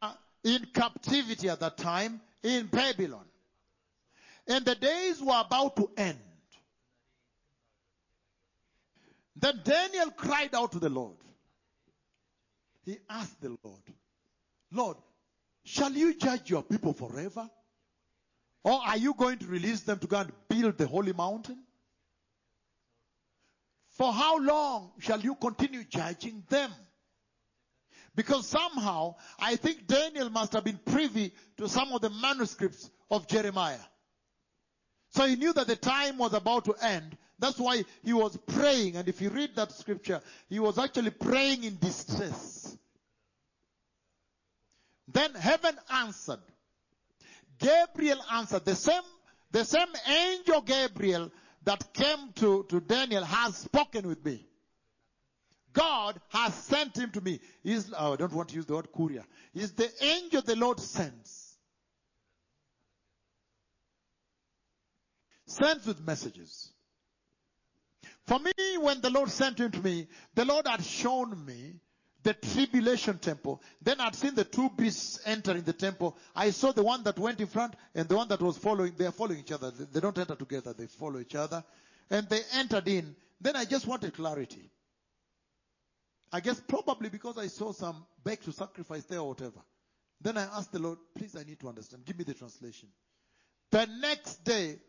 in 0.45 0.67
captivity 0.73 1.49
at 1.49 1.61
that 1.61 1.77
time 1.77 2.21
in 2.43 2.67
Babylon, 2.67 3.25
and 4.47 4.65
the 4.65 4.75
days 4.75 5.21
were 5.23 5.41
about 5.45 5.77
to 5.77 5.91
end, 5.97 6.19
then 9.37 9.61
Daniel 9.65 10.11
cried 10.11 10.55
out 10.55 10.73
to 10.73 10.79
the 10.79 10.91
Lord. 10.91 11.17
He 12.85 12.99
asked 13.09 13.41
the 13.41 13.57
Lord, 13.65 13.83
Lord, 14.71 14.97
shall 15.65 15.93
you 15.93 16.15
judge 16.15 16.51
your 16.51 16.63
people 16.63 16.93
forever? 16.93 17.49
Or 18.63 18.81
are 18.81 18.97
you 18.97 19.15
going 19.15 19.39
to 19.39 19.47
release 19.47 19.81
them 19.81 19.99
to 19.99 20.07
go 20.07 20.19
and 20.19 20.33
build 20.49 20.79
the 20.79 20.87
holy 20.87 21.13
mountain? 21.13 21.59
For 23.91 24.13
how 24.13 24.39
long 24.39 24.93
shall 24.99 25.21
you 25.21 25.35
continue 25.35 25.85
judging 25.85 26.43
them? 26.49 26.71
Because 28.17 28.47
somehow, 28.47 29.17
I 29.39 29.57
think 29.57 29.87
Daniel 29.87 30.31
must 30.31 30.53
have 30.53 30.65
been 30.65 30.79
privy 30.85 31.33
to 31.57 31.69
some 31.69 31.93
of 31.93 32.01
the 32.01 32.11
manuscripts 32.11 32.91
of 33.11 33.27
Jeremiah. 33.27 33.79
So 35.11 35.27
he 35.27 35.37
knew 35.37 35.53
that 35.53 35.67
the 35.67 35.77
time 35.77 36.19
was 36.19 36.33
about 36.33 36.65
to 36.67 36.75
end. 36.81 37.17
That's 37.39 37.59
why 37.59 37.85
he 38.05 38.13
was 38.13 38.37
praying. 38.47 38.97
And 38.97 39.09
if 39.09 39.21
you 39.21 39.31
read 39.31 39.57
that 39.57 39.73
scripture, 39.73 40.21
he 40.49 40.61
was 40.61 40.79
actually 40.79 41.11
praying 41.11 41.65
in 41.65 41.79
distress. 41.79 42.77
Then 45.09 45.35
heaven 45.35 45.77
answered. 45.93 46.41
Gabriel 47.59 48.21
answered. 48.33 48.65
The 48.65 48.75
same, 48.75 49.03
the 49.51 49.65
same 49.65 49.89
angel 50.09 50.61
Gabriel 50.63 51.31
that 51.65 51.93
came 51.93 52.33
to, 52.37 52.65
to 52.69 52.81
Daniel 52.81 53.25
has 53.25 53.57
spoken 53.57 54.09
with 54.09 54.25
me. 54.25 54.47
God 55.75 56.21
has 56.31 56.55
sent 56.55 56.97
him 56.97 57.11
to 57.11 57.21
me. 57.21 57.41
He's, 57.63 57.93
oh, 57.97 58.15
I 58.15 58.17
don't 58.17 58.33
want 58.33 58.49
to 58.51 58.55
use 58.55 58.67
the 58.67 58.75
word 58.75 58.89
courier. 58.97 59.25
He's 59.53 59.73
the 59.73 59.91
angel 60.01 60.41
the 60.41 60.57
Lord 60.57 60.81
sends. 60.81 61.57
Sends 65.47 65.87
with 65.87 66.05
messages. 66.07 66.71
For 68.27 68.39
me, 68.39 68.53
when 68.81 69.01
the 69.03 69.11
Lord 69.11 69.31
sent 69.31 69.59
him 69.59 69.71
to 69.73 69.81
me, 69.81 70.07
the 70.35 70.45
Lord 70.45 70.67
had 70.67 70.83
shown 70.83 71.45
me 71.45 71.75
the 72.23 72.33
tribulation 72.33 73.19
temple. 73.19 73.63
Then 73.83 74.01
I'd 74.01 74.15
seen 74.15 74.35
the 74.35 74.45
two 74.45 74.71
beasts 74.71 75.21
entering 75.27 75.63
the 75.63 75.75
temple. 75.75 76.17
I 76.35 76.51
saw 76.51 76.73
the 76.73 76.83
one 76.83 77.03
that 77.05 77.19
went 77.19 77.41
in 77.41 77.47
front 77.47 77.75
and 77.95 78.09
the 78.09 78.17
one 78.17 78.29
that 78.29 78.41
was 78.41 78.57
following. 78.57 78.95
They 78.97 79.07
are 79.07 79.13
following 79.13 79.41
each 79.41 79.53
other. 79.53 79.71
They 79.71 80.01
don't 80.01 80.17
enter 80.17 80.35
together. 80.35 80.73
They 80.73 80.87
follow 80.87 81.21
each 81.21 81.35
other. 81.35 81.63
And 82.11 82.27
they 82.29 82.41
entered 82.55 82.89
in. 82.89 83.15
Then 83.41 83.57
I 83.57 83.67
just 83.67 83.87
wanted 83.87 84.15
clarity. 84.15 84.71
I 86.35 86.41
guess 86.41 86.59
probably 86.59 87.11
because 87.11 87.39
I 87.39 87.47
saw 87.47 87.71
some 87.71 88.05
bake 88.25 88.43
to 88.43 88.53
sacrifice 88.53 89.05
there 89.05 89.21
or 89.21 89.29
whatever. 89.29 89.61
Then 90.21 90.37
I 90.37 90.43
asked 90.43 90.73
the 90.73 90.81
Lord, 90.81 90.99
please, 91.17 91.37
I 91.37 91.45
need 91.45 91.61
to 91.61 91.69
understand. 91.69 92.05
Give 92.05 92.19
me 92.19 92.25
the 92.25 92.35
translation. 92.35 92.89
The 93.71 93.87
next 94.01 94.43
day, 94.43 94.81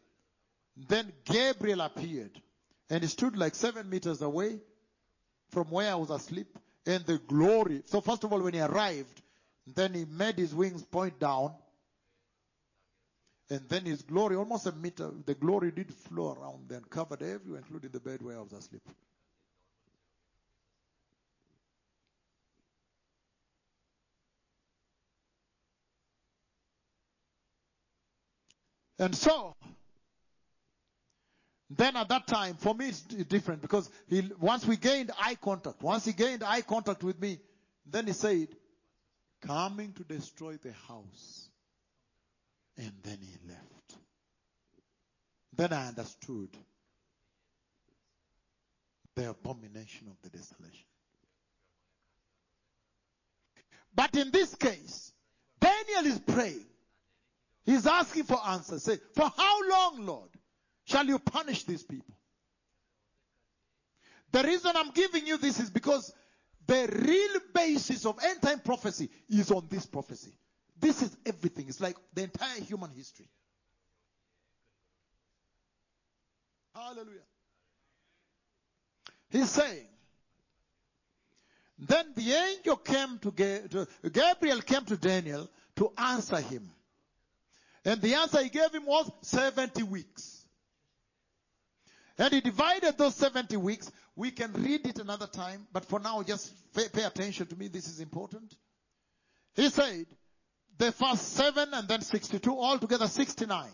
then 0.75 1.13
Gabriel 1.23 1.81
appeared 1.81 2.31
and 2.89 3.03
he 3.03 3.07
stood 3.07 3.37
like 3.37 3.53
seven 3.53 3.87
meters 3.91 4.23
away 4.23 4.59
from 5.51 5.69
where 5.69 5.91
I 5.91 5.93
was 5.93 6.09
asleep 6.09 6.47
and 6.87 7.05
the 7.05 7.19
glory. 7.19 7.83
So 7.85 8.01
first 8.01 8.23
of 8.23 8.33
all, 8.33 8.41
when 8.41 8.55
he 8.55 8.59
arrived, 8.59 9.21
then 9.67 9.93
he 9.93 10.05
made 10.05 10.39
his 10.39 10.55
wings 10.55 10.83
point 10.83 11.19
down. 11.19 11.53
And 13.51 13.69
then 13.69 13.85
his 13.85 14.01
glory, 14.01 14.35
almost 14.35 14.65
a 14.65 14.71
meter, 14.71 15.11
the 15.23 15.35
glory 15.35 15.69
did 15.69 15.93
flow 15.93 16.33
around 16.33 16.71
and 16.71 16.89
covered 16.89 17.21
everywhere, 17.21 17.59
including 17.59 17.91
the 17.91 17.99
bed 17.99 18.23
where 18.23 18.37
I 18.37 18.41
was 18.41 18.53
asleep. 18.53 18.81
And 28.97 29.15
so, 29.15 29.55
then 31.69 31.95
at 31.97 32.09
that 32.09 32.27
time, 32.27 32.55
for 32.55 32.73
me 32.73 32.89
it's 32.89 33.01
different 33.01 33.61
because 33.61 33.89
he, 34.07 34.29
once 34.39 34.65
we 34.65 34.77
gained 34.77 35.11
eye 35.19 35.35
contact, 35.35 35.81
once 35.81 36.05
he 36.05 36.13
gained 36.13 36.43
eye 36.43 36.61
contact 36.61 37.03
with 37.03 37.19
me, 37.19 37.39
then 37.85 38.07
he 38.07 38.13
said, 38.13 38.47
coming 39.41 39.93
to 39.93 40.03
destroy 40.03 40.57
the 40.61 40.71
house. 40.87 41.49
And 42.77 42.91
then 43.03 43.17
he 43.21 43.49
left. 43.49 43.95
Then 45.55 45.71
I 45.73 45.87
understood 45.87 46.49
the 49.15 49.29
abomination 49.29 50.07
of 50.07 50.21
the 50.21 50.37
desolation. 50.37 50.85
But 53.95 54.15
in 54.15 54.31
this 54.31 54.53
case, 54.55 55.13
Daniel 55.59 56.13
is 56.13 56.19
praying. 56.19 56.65
He's 57.65 57.87
asking 57.87 58.23
for 58.23 58.39
answers. 58.45 58.83
Say, 58.83 58.97
for 59.15 59.31
how 59.35 59.69
long, 59.69 60.05
Lord, 60.05 60.29
shall 60.85 61.05
you 61.05 61.17
punish 61.17 61.63
these 61.63 61.83
people? 61.83 62.15
The 64.31 64.43
reason 64.43 64.71
I'm 64.75 64.91
giving 64.91 65.25
you 65.25 65.37
this 65.37 65.59
is 65.59 65.69
because 65.69 66.13
the 66.67 66.87
real 67.05 67.41
basis 67.53 68.05
of 68.05 68.19
end 68.23 68.41
time 68.41 68.59
prophecy 68.59 69.09
is 69.29 69.51
on 69.51 69.67
this 69.69 69.85
prophecy. 69.85 70.33
This 70.79 71.01
is 71.01 71.15
everything. 71.25 71.65
It's 71.67 71.79
like 71.79 71.95
the 72.13 72.23
entire 72.23 72.61
human 72.61 72.91
history. 72.91 73.29
Hallelujah. 76.75 77.21
He's 79.29 79.49
saying, 79.49 79.87
then 81.79 82.05
the 82.15 82.31
angel 82.33 82.75
came 82.77 83.19
to, 83.19 83.87
Gabriel 84.11 84.61
came 84.61 84.85
to 84.85 84.97
Daniel 84.97 85.49
to 85.77 85.91
answer 85.97 86.37
him. 86.37 86.69
And 87.85 88.01
the 88.01 88.15
answer 88.15 88.41
he 88.41 88.49
gave 88.49 88.73
him 88.73 88.85
was 88.85 89.09
70 89.21 89.83
weeks. 89.83 90.43
And 92.17 92.33
he 92.33 92.41
divided 92.41 92.97
those 92.97 93.15
70 93.15 93.55
weeks. 93.57 93.91
We 94.15 94.31
can 94.31 94.51
read 94.53 94.87
it 94.87 94.99
another 94.99 95.27
time, 95.27 95.67
but 95.71 95.85
for 95.85 95.99
now, 95.99 96.23
just 96.23 96.51
pay, 96.73 97.03
attention 97.03 97.45
to 97.47 97.55
me. 97.55 97.67
This 97.67 97.87
is 97.87 97.99
important. 97.99 98.55
He 99.53 99.69
said, 99.69 100.05
the 100.77 100.91
first 100.91 101.33
seven 101.33 101.69
and 101.73 101.87
then 101.87 102.01
62, 102.01 102.49
altogether 102.51 103.07
69. 103.07 103.69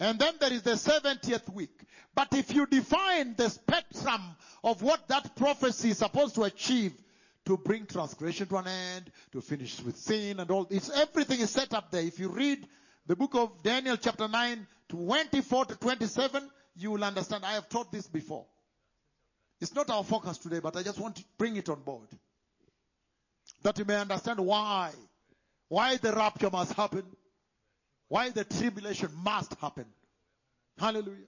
And 0.00 0.18
then 0.18 0.34
there 0.38 0.52
is 0.52 0.62
the 0.62 0.72
70th 0.72 1.52
week. 1.52 1.82
But 2.14 2.28
if 2.32 2.54
you 2.54 2.66
define 2.66 3.34
the 3.36 3.50
spectrum 3.50 4.20
of 4.62 4.82
what 4.82 5.08
that 5.08 5.34
prophecy 5.34 5.90
is 5.90 5.98
supposed 5.98 6.36
to 6.36 6.44
achieve, 6.44 6.92
to 7.48 7.56
bring 7.56 7.86
transgression 7.86 8.46
to 8.46 8.58
an 8.58 8.66
end, 8.66 9.10
to 9.32 9.40
finish 9.40 9.80
with 9.80 9.96
sin 9.96 10.38
and 10.38 10.50
all, 10.50 10.66
it's 10.68 10.90
everything 10.90 11.40
is 11.40 11.48
set 11.48 11.72
up 11.72 11.90
there. 11.90 12.02
If 12.02 12.18
you 12.20 12.28
read 12.28 12.62
the 13.06 13.16
book 13.16 13.34
of 13.34 13.62
Daniel 13.62 13.96
chapter 13.96 14.28
9, 14.28 14.66
24 14.90 15.64
to 15.64 15.76
27, 15.76 16.46
you 16.76 16.90
will 16.90 17.02
understand. 17.02 17.46
I 17.46 17.52
have 17.52 17.70
taught 17.70 17.90
this 17.90 18.06
before. 18.06 18.44
It's 19.62 19.74
not 19.74 19.88
our 19.88 20.04
focus 20.04 20.36
today, 20.36 20.60
but 20.62 20.76
I 20.76 20.82
just 20.82 20.98
want 20.98 21.16
to 21.16 21.24
bring 21.38 21.56
it 21.56 21.70
on 21.70 21.80
board. 21.80 22.08
That 23.62 23.78
you 23.78 23.86
may 23.86 23.96
understand 23.96 24.40
why. 24.40 24.90
Why 25.68 25.96
the 25.96 26.12
rapture 26.12 26.50
must 26.50 26.74
happen. 26.74 27.04
Why 28.08 28.28
the 28.28 28.44
tribulation 28.44 29.08
must 29.24 29.54
happen. 29.54 29.86
Hallelujah. 30.78 31.24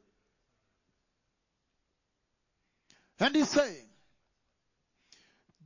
And 3.19 3.35
he's 3.35 3.49
saying 3.49 3.90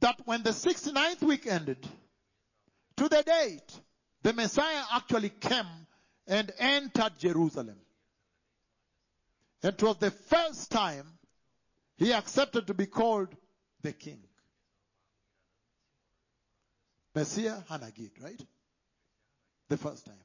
that 0.01 0.21
when 0.25 0.43
the 0.43 0.51
69th 0.51 1.23
week 1.23 1.47
ended, 1.47 1.79
to 2.97 3.09
the 3.09 3.23
date, 3.23 3.81
the 4.23 4.33
Messiah 4.33 4.83
actually 4.93 5.31
came 5.31 5.67
and 6.27 6.51
entered 6.59 7.19
Jerusalem. 7.19 7.77
It 9.63 9.83
was 9.83 9.97
the 9.99 10.11
first 10.11 10.71
time 10.71 11.07
he 11.97 12.13
accepted 12.13 12.67
to 12.67 12.75
be 12.75 12.87
called 12.87 13.29
the 13.83 13.93
king. 13.93 14.21
Messiah 17.15 17.59
Hanagid, 17.71 18.11
right? 18.23 18.41
The 19.69 19.77
first 19.77 20.05
time. 20.07 20.19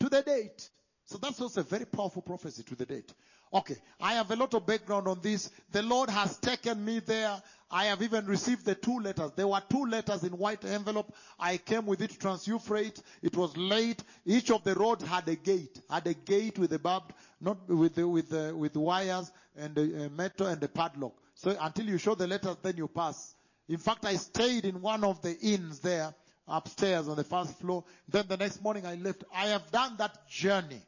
To 0.00 0.08
the 0.08 0.22
date. 0.22 0.70
So 1.04 1.18
that's 1.18 1.40
also 1.40 1.60
a 1.60 1.64
very 1.64 1.84
powerful 1.84 2.22
prophecy 2.22 2.62
to 2.64 2.74
the 2.74 2.86
date. 2.86 3.12
Okay, 3.52 3.76
I 4.00 4.14
have 4.14 4.30
a 4.30 4.36
lot 4.36 4.54
of 4.54 4.66
background 4.66 5.06
on 5.06 5.20
this. 5.22 5.50
The 5.70 5.82
Lord 5.82 6.10
has 6.10 6.36
taken 6.38 6.84
me 6.84 6.98
there. 6.98 7.40
I 7.70 7.86
have 7.86 8.02
even 8.02 8.26
received 8.26 8.64
the 8.64 8.74
two 8.74 8.98
letters. 8.98 9.32
There 9.34 9.46
were 9.46 9.62
two 9.68 9.86
letters 9.86 10.24
in 10.24 10.32
white 10.36 10.64
envelope. 10.64 11.14
I 11.38 11.56
came 11.56 11.86
with 11.86 12.00
it 12.02 12.18
trans 12.20 12.46
Euphrates. 12.46 13.02
It 13.22 13.36
was 13.36 13.56
late. 13.56 14.02
Each 14.24 14.50
of 14.50 14.62
the 14.64 14.74
roads 14.74 15.04
had 15.04 15.28
a 15.28 15.36
gate, 15.36 15.80
had 15.90 16.06
a 16.06 16.14
gate 16.14 16.58
with 16.58 16.72
a 16.72 16.78
barbed, 16.78 17.12
not 17.40 17.68
with 17.68 17.96
with 17.98 18.32
with 18.54 18.76
wires 18.76 19.32
and 19.56 19.74
the 19.74 20.06
uh, 20.06 20.08
metal 20.10 20.46
and 20.46 20.60
the 20.60 20.68
padlock. 20.68 21.14
So 21.34 21.56
until 21.60 21.86
you 21.86 21.98
show 21.98 22.14
the 22.14 22.26
letters, 22.26 22.56
then 22.62 22.76
you 22.76 22.88
pass. 22.88 23.34
In 23.68 23.78
fact, 23.78 24.04
I 24.04 24.16
stayed 24.16 24.64
in 24.64 24.80
one 24.80 25.02
of 25.02 25.22
the 25.22 25.36
inns 25.40 25.80
there 25.80 26.14
upstairs 26.48 27.08
on 27.08 27.16
the 27.16 27.24
first 27.24 27.58
floor. 27.58 27.84
Then 28.08 28.26
the 28.28 28.36
next 28.36 28.62
morning 28.62 28.86
I 28.86 28.94
left. 28.94 29.24
I 29.34 29.46
have 29.46 29.70
done 29.70 29.96
that 29.98 30.28
journey. 30.28 30.82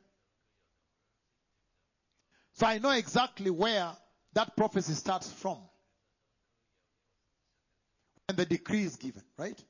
So 2.58 2.66
I 2.66 2.78
know 2.78 2.90
exactly 2.90 3.52
where 3.52 3.92
that 4.32 4.56
prophecy 4.56 4.94
starts 4.94 5.30
from. 5.30 5.58
And 8.28 8.36
the 8.36 8.44
decree 8.44 8.82
is 8.82 8.96
given, 8.96 9.22
right? 9.36 9.62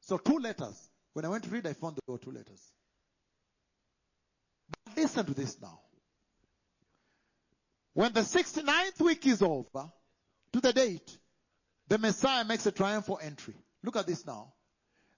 So 0.00 0.16
two 0.16 0.38
letters. 0.38 0.88
When 1.12 1.26
I 1.26 1.28
went 1.28 1.44
to 1.44 1.50
read, 1.50 1.66
I 1.66 1.74
found 1.74 1.96
there 1.96 2.14
were 2.14 2.18
two 2.18 2.30
letters. 2.30 2.72
But 4.86 4.96
listen 4.96 5.26
to 5.26 5.34
this 5.34 5.60
now. 5.60 5.80
When 7.92 8.10
the 8.14 8.20
69th 8.20 9.00
week 9.02 9.26
is 9.26 9.42
over, 9.42 9.90
to 10.54 10.60
the 10.62 10.72
date, 10.72 11.18
the 11.88 11.98
Messiah 11.98 12.44
makes 12.46 12.64
a 12.64 12.72
triumphal 12.72 13.20
entry. 13.22 13.54
Look 13.84 13.96
at 13.96 14.06
this 14.06 14.26
now. 14.26 14.54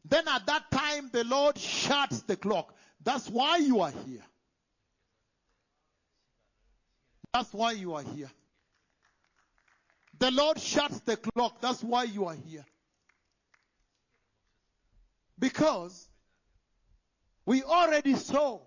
Then 0.05 0.27
at 0.27 0.45
that 0.47 0.73
time, 0.73 1.09
the 1.13 1.23
Lord 1.23 1.57
shuts 1.57 2.23
the 2.23 2.37
clock. 2.37 2.75
That's 3.05 3.29
why 3.29 3.59
you 3.59 3.81
are 3.81 3.93
here. 4.07 4.25
That's 7.33 7.53
why 7.53 7.73
you 7.73 7.95
are 7.95 8.03
here. 8.03 8.31
The 10.19 10.31
Lord 10.31 10.59
shuts 10.59 11.01
the 11.01 11.17
clock. 11.17 11.61
That's 11.61 11.83
why 11.83 12.05
you 12.05 12.27
are 12.27 12.35
here. 12.35 12.65
Because 15.39 16.09
we 17.47 17.63
already 17.63 18.15
saw 18.15 18.61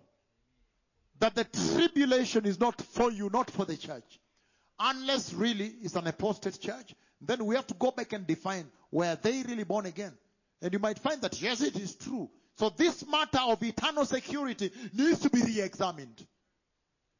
that 1.19 1.35
the 1.35 1.43
tribulation 1.43 2.45
is 2.45 2.59
not 2.59 2.81
for 2.81 3.11
you, 3.11 3.29
not 3.31 3.51
for 3.51 3.65
the 3.65 3.77
church. 3.77 4.19
Unless 4.79 5.33
really 5.33 5.73
it's 5.81 5.95
an 5.95 6.07
apostate 6.07 6.59
church, 6.59 6.95
then 7.21 7.45
we 7.45 7.55
have 7.55 7.67
to 7.67 7.75
go 7.75 7.91
back 7.91 8.13
and 8.13 8.25
define 8.25 8.65
were 8.89 9.15
they 9.21 9.43
really 9.43 9.63
born 9.63 9.85
again. 9.85 10.13
And 10.61 10.73
you 10.73 10.79
might 10.79 10.99
find 10.99 11.21
that 11.21 11.41
yes, 11.41 11.61
it 11.61 11.75
is 11.75 11.95
true. 11.95 12.29
So 12.57 12.69
this 12.69 13.05
matter 13.07 13.39
of 13.39 13.61
eternal 13.61 14.05
security 14.05 14.71
needs 14.93 15.19
to 15.19 15.29
be 15.29 15.41
re-examined. 15.41 16.25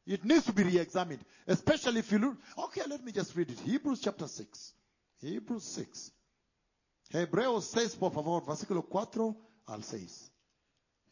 It 0.06 0.26
needs 0.26 0.46
to 0.46 0.54
be 0.54 0.64
re-examined. 0.64 1.24
Especially 1.48 2.00
if 2.00 2.12
you 2.12 2.20
look. 2.20 2.38
Okay, 2.58 2.82
let 2.88 3.04
me 3.04 3.12
just 3.12 3.36
read 3.36 3.50
it. 3.50 3.60
Hebrews 3.60 4.02
chapter 4.02 4.28
6. 4.28 4.74
Hebrews 5.22 5.64
6. 5.64 6.12
Hebreos 7.14 7.64
6, 7.64 7.96
por 7.96 8.12
favor, 8.12 8.42
versículo 8.42 8.84
4 8.90 9.36
al 9.70 9.82
6. 9.82 10.30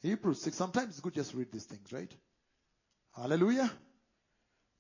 Hebrews 0.02 0.42
6. 0.42 0.56
Sometimes 0.56 0.90
it's 0.90 1.00
good 1.02 1.14
just 1.14 1.34
read 1.34 1.52
these 1.52 1.66
things, 1.66 1.92
right? 1.92 2.12
Hallelujah. 3.16 3.70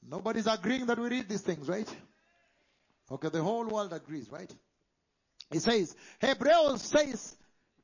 Nobody's 0.01 0.47
agreeing 0.47 0.85
that 0.85 0.97
we 0.97 1.09
read 1.09 1.27
these 1.27 1.41
things, 1.41 1.67
right? 1.67 1.87
Okay, 3.11 3.29
the 3.29 3.43
whole 3.43 3.67
world 3.67 3.91
agrees, 3.91 4.29
right? 4.31 4.53
It 5.51 5.61
says, 5.61 5.95
Hebreos 6.21 6.81
6, 6.81 7.35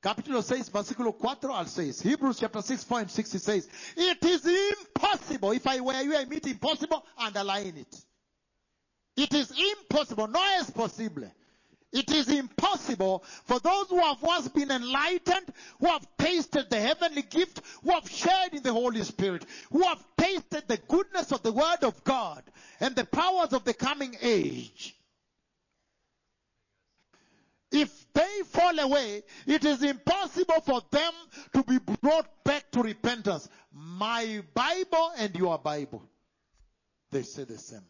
capítulo 0.05 0.43
6, 0.43 0.69
versículo 0.69 1.11
4 1.11 1.51
al 1.51 1.67
6. 1.67 2.01
Hebrews 2.01 2.37
chapter 2.39 2.61
6, 2.61 2.83
point 2.83 3.09
6, 3.09 3.33
it 3.33 3.41
says, 3.41 3.67
It 3.97 4.23
is 4.23 4.45
impossible. 4.45 5.51
If 5.51 5.65
I 5.65 5.81
were 5.81 5.99
you, 5.99 6.15
I 6.15 6.25
meet 6.25 6.45
impossible, 6.45 7.03
underline 7.17 7.73
it. 7.75 8.05
It 9.17 9.33
is 9.33 9.51
impossible. 9.51 10.27
No 10.27 10.43
es 10.59 10.69
posible. 10.69 11.31
It 11.91 12.11
is 12.11 12.29
impossible 12.29 13.23
for 13.45 13.59
those 13.59 13.87
who 13.87 13.99
have 13.99 14.21
once 14.21 14.47
been 14.49 14.69
enlightened, 14.69 15.51
who 15.79 15.87
have 15.87 16.05
tasted 16.19 16.69
the 16.69 16.79
heavenly 16.79 17.23
gift, 17.23 17.61
who 17.83 17.91
have 17.91 18.07
shared 18.07 18.53
in 18.53 18.61
the 18.61 18.73
Holy 18.73 19.01
Spirit, 19.01 19.45
who 19.71 19.81
have 19.83 20.03
tasted 20.17 20.67
the 20.67 20.77
goodness 20.77 21.31
of 21.31 21.41
the 21.41 21.53
Word 21.53 21.83
of 21.83 22.03
God 22.03 22.43
and 22.79 22.95
the 22.95 23.05
powers 23.05 23.53
of 23.53 23.63
the 23.63 23.73
coming 23.73 24.15
age. 24.21 24.95
If 27.71 28.13
they 28.13 28.41
fall 28.45 28.77
away, 28.79 29.23
it 29.47 29.65
is 29.65 29.83
impossible 29.83 30.61
for 30.61 30.81
them 30.91 31.13
to 31.53 31.63
be 31.63 31.79
brought 32.01 32.43
back 32.43 32.71
to 32.71 32.81
repentance. 32.81 33.49
My 33.71 34.41
Bible 34.53 35.11
and 35.17 35.35
your 35.35 35.57
Bible, 35.57 36.03
they 37.11 37.23
say 37.23 37.43
the 37.43 37.57
same. 37.57 37.85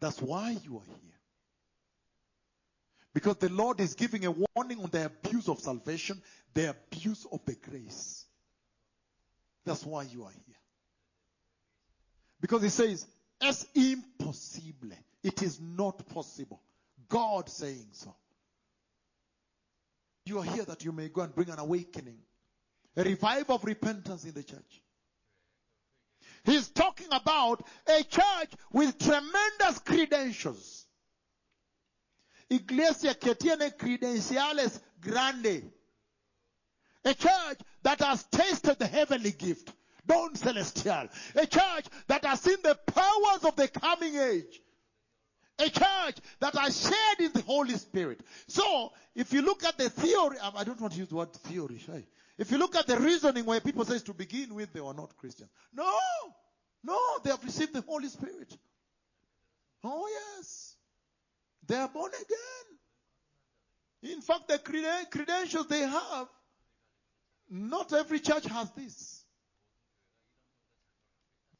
That's 0.00 0.20
why 0.22 0.56
you 0.64 0.76
are 0.78 0.84
here. 0.84 1.08
Because 3.14 3.36
the 3.36 3.48
Lord 3.48 3.80
is 3.80 3.94
giving 3.94 4.24
a 4.26 4.30
warning 4.30 4.80
on 4.80 4.90
the 4.90 5.06
abuse 5.06 5.48
of 5.48 5.58
salvation, 5.60 6.22
the 6.54 6.70
abuse 6.70 7.26
of 7.30 7.44
the 7.44 7.56
grace. 7.56 8.24
That's 9.64 9.84
why 9.84 10.04
you 10.04 10.24
are 10.24 10.30
here. 10.30 10.56
Because 12.40 12.62
He 12.62 12.68
says, 12.68 13.06
es 13.40 13.66
impossible, 13.74 14.92
It 15.22 15.42
is 15.42 15.60
not 15.60 16.06
possible. 16.08 16.60
God 17.08 17.48
saying 17.48 17.88
so. 17.92 18.14
You 20.26 20.40
are 20.40 20.44
here 20.44 20.64
that 20.64 20.84
you 20.84 20.92
may 20.92 21.08
go 21.08 21.22
and 21.22 21.34
bring 21.34 21.48
an 21.48 21.58
awakening, 21.58 22.18
a 22.96 23.02
revival 23.02 23.56
of 23.56 23.64
repentance 23.64 24.24
in 24.24 24.34
the 24.34 24.42
church. 24.42 24.82
He's 26.44 26.68
talking 26.68 27.08
about 27.10 27.66
a 27.86 28.02
church 28.02 28.50
with 28.72 28.98
tremendous 28.98 29.78
credentials. 29.84 30.86
Iglesia 32.50 33.14
que 33.14 33.34
tiene 33.34 33.70
credenciales 33.70 34.80
grande. 35.00 35.70
A 37.04 37.14
church 37.14 37.58
that 37.82 38.00
has 38.00 38.24
tasted 38.24 38.78
the 38.78 38.86
heavenly 38.86 39.32
gift, 39.32 39.72
don 40.06 40.34
celestial. 40.34 41.08
A 41.34 41.46
church 41.46 41.86
that 42.06 42.24
has 42.24 42.40
seen 42.40 42.56
the 42.62 42.78
powers 42.86 43.44
of 43.44 43.56
the 43.56 43.68
coming 43.68 44.16
age. 44.16 44.60
A 45.60 45.68
church 45.68 46.16
that 46.40 46.56
are 46.56 46.70
shared 46.70 47.20
in 47.20 47.32
the 47.32 47.42
Holy 47.42 47.74
Spirit. 47.74 48.20
So, 48.46 48.92
if 49.14 49.32
you 49.32 49.42
look 49.42 49.64
at 49.64 49.76
the 49.76 49.90
theory, 49.90 50.38
um, 50.38 50.52
I 50.56 50.64
don't 50.64 50.80
want 50.80 50.92
to 50.92 50.98
use 51.00 51.08
the 51.08 51.16
word 51.16 51.32
theory? 51.32 51.80
If 52.38 52.52
you 52.52 52.58
look 52.58 52.76
at 52.76 52.86
the 52.86 52.96
reasoning 52.98 53.44
where 53.44 53.60
people 53.60 53.84
say 53.84 53.98
to 53.98 54.14
begin 54.14 54.54
with 54.54 54.72
they 54.72 54.80
were 54.80 54.94
not 54.94 55.16
Christians. 55.16 55.50
No! 55.74 55.92
No, 56.84 56.98
they 57.24 57.30
have 57.30 57.42
received 57.44 57.74
the 57.74 57.80
Holy 57.80 58.08
Spirit. 58.08 58.56
Oh 59.82 60.08
yes. 60.08 60.76
They 61.66 61.76
are 61.76 61.88
born 61.88 62.12
again. 62.14 64.12
In 64.14 64.22
fact, 64.22 64.48
the 64.48 64.58
creden- 64.58 65.10
credentials 65.10 65.66
they 65.66 65.80
have, 65.80 66.28
not 67.50 67.92
every 67.92 68.20
church 68.20 68.44
has 68.46 68.70
this. 68.72 69.17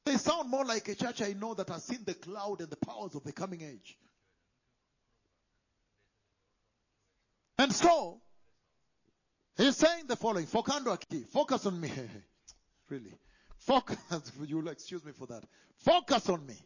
They 0.09 0.17
sound 0.17 0.49
more 0.49 0.65
like 0.65 0.89
a 0.89 0.95
church 0.95 1.21
I 1.21 1.35
know 1.35 1.53
that 1.53 1.69
has 1.69 1.85
seen 1.85 1.99
the 2.07 2.15
cloud 2.15 2.63
and 2.63 2.71
the 2.71 2.77
powers 2.77 3.15
of 3.15 3.25
the 3.25 3.33
coming 3.33 3.61
age. 3.61 3.99
And 7.59 7.71
so, 7.71 8.19
he's 9.59 9.77
saying 9.77 10.05
the 10.07 10.17
following. 10.17 10.47
Focus 10.47 11.67
on 11.67 11.79
me. 11.79 11.93
really. 12.89 13.13
Focus. 13.59 13.99
You'll 14.47 14.69
excuse 14.69 15.05
me 15.05 15.13
for 15.13 15.27
that. 15.27 15.45
Focus 15.77 16.27
on 16.31 16.47
me. 16.47 16.57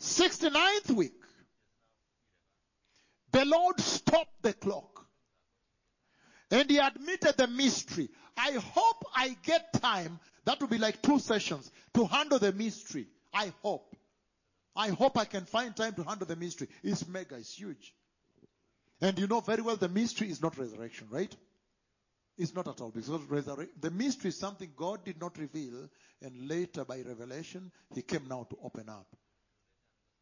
69th 0.00 0.92
week. 0.92 1.20
The 3.32 3.44
Lord 3.44 3.78
stopped 3.78 4.40
the 4.40 4.54
clock. 4.54 4.95
And 6.50 6.70
he 6.70 6.78
admitted 6.78 7.36
the 7.36 7.48
mystery. 7.48 8.08
I 8.36 8.52
hope 8.52 9.04
I 9.14 9.36
get 9.42 9.72
time. 9.80 10.20
That 10.44 10.60
will 10.60 10.68
be 10.68 10.78
like 10.78 11.02
two 11.02 11.18
sessions 11.18 11.70
to 11.94 12.06
handle 12.06 12.38
the 12.38 12.52
mystery. 12.52 13.06
I 13.34 13.52
hope. 13.62 13.96
I 14.76 14.90
hope 14.90 15.18
I 15.18 15.24
can 15.24 15.46
find 15.46 15.74
time 15.74 15.94
to 15.94 16.04
handle 16.04 16.26
the 16.26 16.36
mystery. 16.36 16.68
It's 16.82 17.08
mega, 17.08 17.36
it's 17.36 17.54
huge. 17.54 17.94
And 19.00 19.18
you 19.18 19.26
know 19.26 19.40
very 19.40 19.62
well 19.62 19.76
the 19.76 19.88
mystery 19.88 20.30
is 20.30 20.40
not 20.42 20.58
resurrection, 20.58 21.08
right? 21.10 21.34
It's 22.38 22.54
not 22.54 22.68
at 22.68 22.80
all 22.80 22.90
because 22.90 23.20
the 23.80 23.90
mystery 23.90 24.28
is 24.28 24.38
something 24.38 24.70
God 24.76 25.04
did 25.04 25.18
not 25.18 25.38
reveal, 25.38 25.88
and 26.20 26.48
later 26.48 26.84
by 26.84 27.00
revelation 27.00 27.72
He 27.94 28.02
came 28.02 28.28
now 28.28 28.46
to 28.50 28.58
open 28.62 28.90
up. 28.90 29.06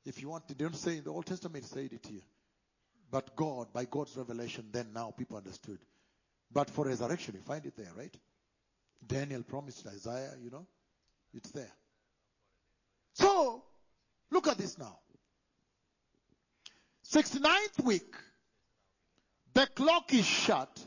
If 0.05 0.21
you 0.23 0.29
want, 0.29 0.47
they 0.47 0.55
don't 0.55 0.77
say 0.77 0.99
in 0.99 1.05
the 1.05 1.11
Old 1.11 1.27
Testament, 1.27 1.65
said 1.65 1.93
it 1.93 2.07
here. 2.09 2.23
But 3.11 3.35
God, 3.35 3.73
by 3.73 3.87
God's 3.87 4.17
revelation, 4.17 4.67
then 4.71 4.93
now 4.93 5.13
people 5.17 5.37
understood. 5.37 5.79
But 6.55 6.71
for 6.71 6.87
resurrection, 6.87 7.35
you 7.35 7.41
find 7.41 7.67
it 7.67 7.77
there, 7.77 7.91
right? 7.99 8.17
Daniel 9.05 9.43
promised 9.43 9.87
Isaiah, 9.89 10.31
you 10.41 10.51
know, 10.51 10.67
it's 11.35 11.51
there. 11.51 11.73
So, 13.15 13.65
look 14.31 14.47
at 14.47 14.57
this 14.57 14.79
now. 14.79 14.99
69th 17.13 17.83
week, 17.83 18.15
the 19.53 19.67
clock 19.75 20.15
is 20.15 20.25
shut. 20.25 20.81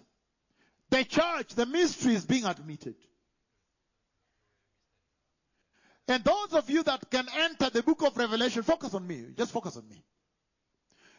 The 0.90 1.04
church, 1.04 1.54
the 1.54 1.66
mystery 1.66 2.16
is 2.16 2.26
being 2.26 2.46
admitted. 2.46 2.96
And 6.08 6.24
those 6.24 6.54
of 6.54 6.70
you 6.70 6.82
that 6.84 7.10
can 7.12 7.28
enter 7.36 7.70
the 7.70 7.84
book 7.84 8.04
of 8.04 8.16
Revelation, 8.16 8.64
focus 8.64 8.94
on 8.94 9.06
me. 9.06 9.26
Just 9.38 9.52
focus 9.52 9.76
on 9.76 9.88
me. 9.90 10.02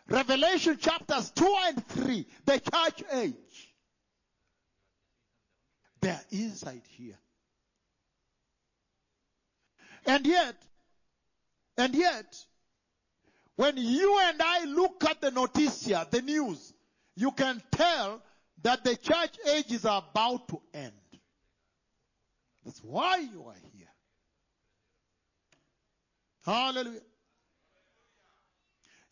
Revelation 0.08 0.78
chapters 0.78 1.30
2 1.32 1.56
and 1.66 1.86
3, 1.86 2.26
the 2.46 2.60
church 2.60 3.02
age. 3.12 3.67
They're 6.00 6.20
inside 6.30 6.82
here. 6.96 7.18
And 10.06 10.26
yet, 10.26 10.54
and 11.76 11.94
yet, 11.94 12.36
when 13.56 13.76
you 13.76 14.18
and 14.22 14.40
I 14.40 14.64
look 14.64 15.04
at 15.04 15.20
the 15.20 15.30
noticia, 15.30 16.08
the 16.10 16.22
news, 16.22 16.72
you 17.16 17.32
can 17.32 17.60
tell 17.72 18.22
that 18.62 18.84
the 18.84 18.96
church 18.96 19.36
age 19.46 19.72
is 19.72 19.84
about 19.84 20.48
to 20.48 20.60
end. 20.72 20.92
That's 22.64 22.82
why 22.82 23.18
you 23.18 23.44
are 23.46 23.56
here. 23.72 23.88
Hallelujah. 26.44 27.00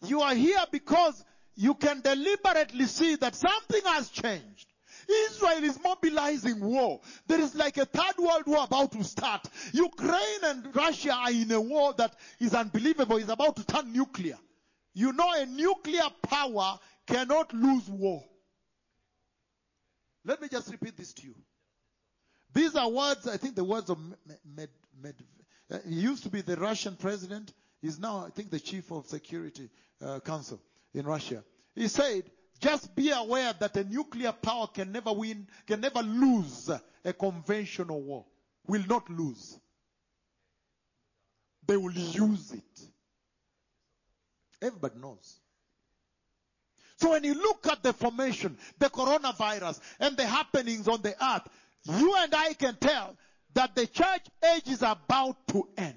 You 0.05 0.21
are 0.21 0.35
here 0.35 0.65
because 0.71 1.25
you 1.55 1.75
can 1.75 2.01
deliberately 2.01 2.85
see 2.87 3.17
that 3.17 3.35
something 3.35 3.81
has 3.87 4.11
changed. 4.11 4.73
Israel 5.09 5.65
is 5.65 5.79
mobilizing 5.83 6.61
war. 6.61 7.01
There 7.27 7.41
is 7.41 7.55
like 7.55 7.77
a 7.79 7.85
third 7.85 8.17
world 8.19 8.47
war 8.47 8.65
about 8.65 8.93
to 8.93 9.05
start. 9.05 9.49
Ukraine 9.73 10.45
and 10.45 10.75
Russia 10.75 11.13
are 11.13 11.31
in 11.31 11.51
a 11.53 11.61
war 11.61 11.95
that 11.99 12.15
is 12.41 12.55
unbelievable. 12.55 13.17
It's 13.17 13.29
about 13.31 13.57
to 13.57 13.65
turn 13.65 13.93
nuclear. 13.93 14.39
You 14.95 15.13
know, 15.13 15.33
a 15.33 15.47
nuclear 15.47 16.09
power 16.23 16.79
cannot 17.07 17.53
lose 17.53 17.89
war. 17.89 18.25
Let 20.25 20.43
me 20.43 20.49
just 20.49 20.71
repeat 20.71 20.97
this 20.97 21.13
to 21.15 21.27
you. 21.27 21.35
These 22.53 22.75
are 22.75 22.89
words, 22.89 23.29
I 23.29 23.37
think 23.37 23.55
the 23.55 23.65
words 23.65 23.91
of 23.91 23.99
Med, 23.99 24.39
Med, 24.45 24.69
Med 25.01 25.15
uh, 25.71 25.79
he 25.87 25.95
used 25.95 26.23
to 26.23 26.31
be 26.31 26.41
the 26.41 26.57
Russian 26.57 26.97
president. 26.97 27.53
He's 27.83 27.99
now, 27.99 28.25
I 28.27 28.31
think, 28.31 28.51
the 28.51 28.61
chief 28.61 28.91
of 28.91 29.07
security 29.07 29.69
uh, 30.03 30.21
council 30.21 30.61
in 30.95 31.05
Russia. 31.05 31.45
He 31.75 31.89
said, 31.89 32.25
just 32.61 32.95
be 32.95 33.11
aware 33.11 33.53
that 33.59 33.77
a 33.77 33.85
nuclear 33.85 34.33
power 34.33 34.67
can 34.67 34.93
never 34.93 35.13
win, 35.13 35.47
can 35.67 35.81
never 35.81 36.03
lose 36.03 36.71
a 37.05 37.13
conventional 37.13 38.01
war. 38.01 38.25
Will 38.67 38.85
not 38.87 39.09
lose. 39.11 39.59
They 41.67 41.77
will 41.77 41.93
use 41.93 42.53
it. 42.53 42.81
Everybody 44.63 44.99
knows. 44.99 45.41
So 46.99 47.11
when 47.11 47.25
you 47.25 47.35
look 47.35 47.67
at 47.67 47.83
the 47.83 47.93
formation, 47.93 48.57
the 48.79 48.87
coronavirus, 48.87 49.81
and 50.01 50.17
the 50.17 50.27
happenings 50.27 50.89
on 50.89 51.03
the 51.03 51.15
earth, 51.23 51.47
you 51.85 52.15
and 52.19 52.35
I 52.35 52.55
can 52.55 52.77
tell 52.77 53.17
that 53.55 53.75
the 53.75 53.87
church 53.87 54.27
age 54.55 54.69
is 54.69 54.83
about 54.83 55.37
to 55.49 55.69
end. 55.77 55.95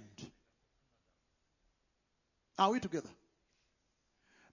Are 2.58 2.72
we 2.72 2.80
together? 2.80 3.10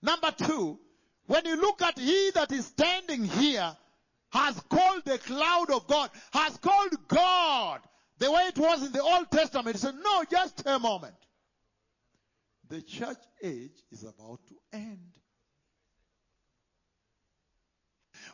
Number 0.00 0.30
two, 0.30 0.78
when 1.26 1.44
you 1.44 1.56
look 1.56 1.82
at 1.82 1.98
he 1.98 2.30
that 2.34 2.52
is 2.52 2.66
standing 2.66 3.24
here 3.24 3.76
has 4.30 4.60
called 4.68 5.04
the 5.04 5.18
cloud 5.18 5.70
of 5.70 5.86
God, 5.86 6.10
has 6.32 6.56
called 6.58 7.08
God 7.08 7.80
the 8.18 8.30
way 8.30 8.42
it 8.48 8.58
was 8.58 8.84
in 8.84 8.92
the 8.92 9.02
Old 9.02 9.30
Testament. 9.30 9.76
He 9.76 9.80
said, 9.80 9.94
no, 10.02 10.24
just 10.30 10.62
a 10.66 10.78
moment. 10.78 11.14
The 12.68 12.82
church 12.82 13.18
age 13.42 13.82
is 13.92 14.02
about 14.02 14.40
to 14.48 14.54
end. 14.72 15.16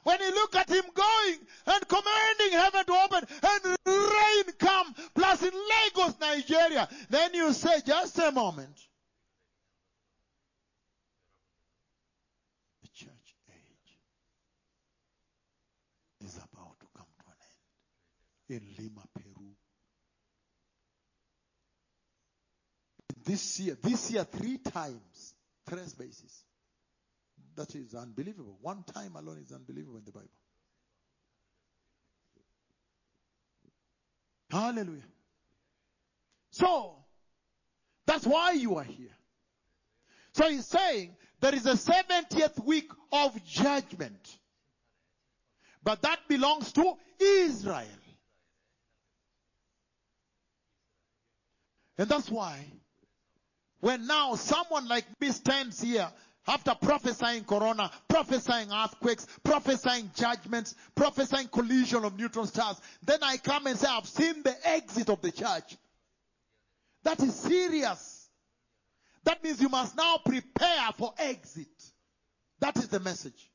When 0.04 0.20
you 0.20 0.34
look 0.34 0.56
at 0.56 0.68
him 0.68 0.84
going 0.94 1.38
and 1.66 1.88
commanding 1.88 2.52
heaven 2.58 2.84
to 2.86 2.92
open 2.92 3.24
and 3.42 3.76
rain 3.86 4.44
come, 4.58 4.94
plus 5.14 5.42
in 5.42 5.52
Lagos, 5.52 6.18
Nigeria, 6.20 6.88
then 7.10 7.34
you 7.34 7.52
say, 7.52 7.80
just 7.86 8.18
a 8.18 8.32
moment. 8.32 8.80
The 12.82 12.88
church 12.88 13.36
age 13.50 13.98
is 16.24 16.36
about 16.36 16.80
to 16.80 16.86
come 16.96 17.06
to 17.06 17.24
an 17.26 17.36
end 17.40 18.41
in 18.52 18.62
Lima, 18.78 19.02
Peru. 19.14 19.48
This 23.24 23.60
year, 23.60 23.76
this 23.82 24.10
year, 24.10 24.24
three 24.24 24.58
times, 24.58 25.34
tres 25.68 25.94
basis. 25.94 26.44
That 27.56 27.74
is 27.74 27.94
unbelievable. 27.94 28.58
One 28.60 28.82
time 28.82 29.16
alone 29.16 29.38
is 29.38 29.52
unbelievable 29.52 29.98
in 29.98 30.04
the 30.04 30.12
Bible. 30.12 30.28
Hallelujah. 34.50 35.02
So, 36.50 36.96
that's 38.06 38.26
why 38.26 38.52
you 38.52 38.76
are 38.76 38.84
here. 38.84 39.16
So 40.34 40.48
he's 40.48 40.66
saying 40.66 41.14
there 41.40 41.54
is 41.54 41.66
a 41.66 41.72
70th 41.72 42.64
week 42.64 42.90
of 43.12 43.44
judgment. 43.44 44.38
But 45.82 46.02
that 46.02 46.20
belongs 46.28 46.72
to 46.72 46.94
Israel. 47.18 47.86
And 52.02 52.10
that's 52.10 52.28
why 52.28 52.58
when 53.78 54.08
now 54.08 54.34
someone 54.34 54.88
like 54.88 55.04
me 55.20 55.28
stands 55.28 55.80
here 55.80 56.08
after 56.48 56.74
prophesying 56.74 57.44
corona, 57.44 57.92
prophesying 58.08 58.72
earthquakes, 58.72 59.28
prophesying 59.44 60.10
judgments, 60.16 60.74
prophesying 60.96 61.46
collision 61.46 62.04
of 62.04 62.18
neutron 62.18 62.48
stars, 62.48 62.80
then 63.04 63.20
I 63.22 63.36
come 63.36 63.68
and 63.68 63.78
say, 63.78 63.86
I've 63.88 64.08
seen 64.08 64.42
the 64.42 64.52
exit 64.64 65.10
of 65.10 65.22
the 65.22 65.30
church. 65.30 65.76
That 67.04 67.22
is 67.22 67.36
serious. 67.36 68.28
That 69.22 69.44
means 69.44 69.62
you 69.62 69.68
must 69.68 69.96
now 69.96 70.18
prepare 70.24 70.90
for 70.98 71.14
exit. 71.18 71.68
That 72.58 72.76
is 72.78 72.88
the 72.88 72.98
message. 72.98 73.48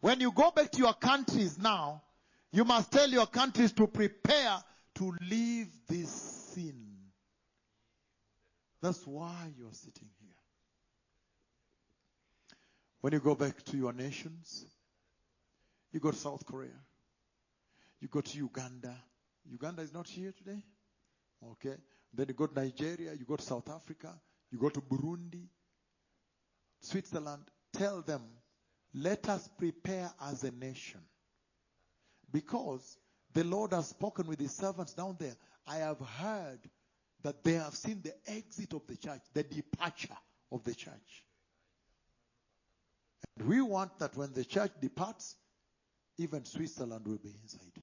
When 0.00 0.20
you 0.20 0.32
go 0.32 0.50
back 0.50 0.72
to 0.72 0.78
your 0.78 0.94
countries 0.94 1.56
now, 1.56 2.02
you 2.50 2.64
must 2.64 2.90
tell 2.90 3.08
your 3.08 3.26
countries 3.26 3.70
to 3.74 3.86
prepare 3.86 4.56
to 4.96 5.14
leave 5.30 5.68
this 5.86 6.10
sin. 6.10 6.93
That's 8.84 9.06
why 9.06 9.50
you're 9.56 9.72
sitting 9.72 10.10
here. 10.20 10.36
When 13.00 13.14
you 13.14 13.18
go 13.18 13.34
back 13.34 13.64
to 13.64 13.78
your 13.78 13.94
nations, 13.94 14.66
you 15.90 16.00
go 16.00 16.10
to 16.10 16.16
South 16.18 16.44
Korea, 16.44 16.78
you 18.02 18.08
go 18.08 18.20
to 18.20 18.36
Uganda. 18.36 18.94
Uganda 19.50 19.80
is 19.80 19.94
not 19.94 20.06
here 20.06 20.34
today. 20.36 20.62
Okay. 21.52 21.76
Then 22.12 22.26
you 22.28 22.34
go 22.34 22.46
to 22.46 22.54
Nigeria, 22.54 23.14
you 23.14 23.24
go 23.24 23.36
to 23.36 23.42
South 23.42 23.70
Africa, 23.70 24.12
you 24.52 24.58
go 24.58 24.68
to 24.68 24.82
Burundi, 24.82 25.46
Switzerland. 26.82 27.44
Tell 27.72 28.02
them, 28.02 28.20
let 28.92 29.30
us 29.30 29.48
prepare 29.56 30.12
as 30.20 30.44
a 30.44 30.50
nation. 30.50 31.00
Because 32.30 32.98
the 33.32 33.44
Lord 33.44 33.72
has 33.72 33.88
spoken 33.88 34.26
with 34.26 34.40
his 34.40 34.54
servants 34.54 34.92
down 34.92 35.16
there. 35.18 35.36
I 35.66 35.76
have 35.76 36.00
heard 36.00 36.60
that 37.24 37.42
they 37.42 37.54
have 37.54 37.74
seen 37.74 38.00
the 38.02 38.14
exit 38.26 38.72
of 38.74 38.86
the 38.86 38.96
church, 38.96 39.20
the 39.32 39.42
departure 39.42 40.16
of 40.52 40.62
the 40.62 40.74
church. 40.74 41.24
And 43.38 43.48
we 43.48 43.60
want 43.62 43.98
that 43.98 44.16
when 44.16 44.32
the 44.32 44.44
church 44.44 44.70
departs, 44.80 45.36
even 46.18 46.44
Switzerland 46.44 47.06
will 47.06 47.18
be 47.18 47.34
inside. 47.42 47.82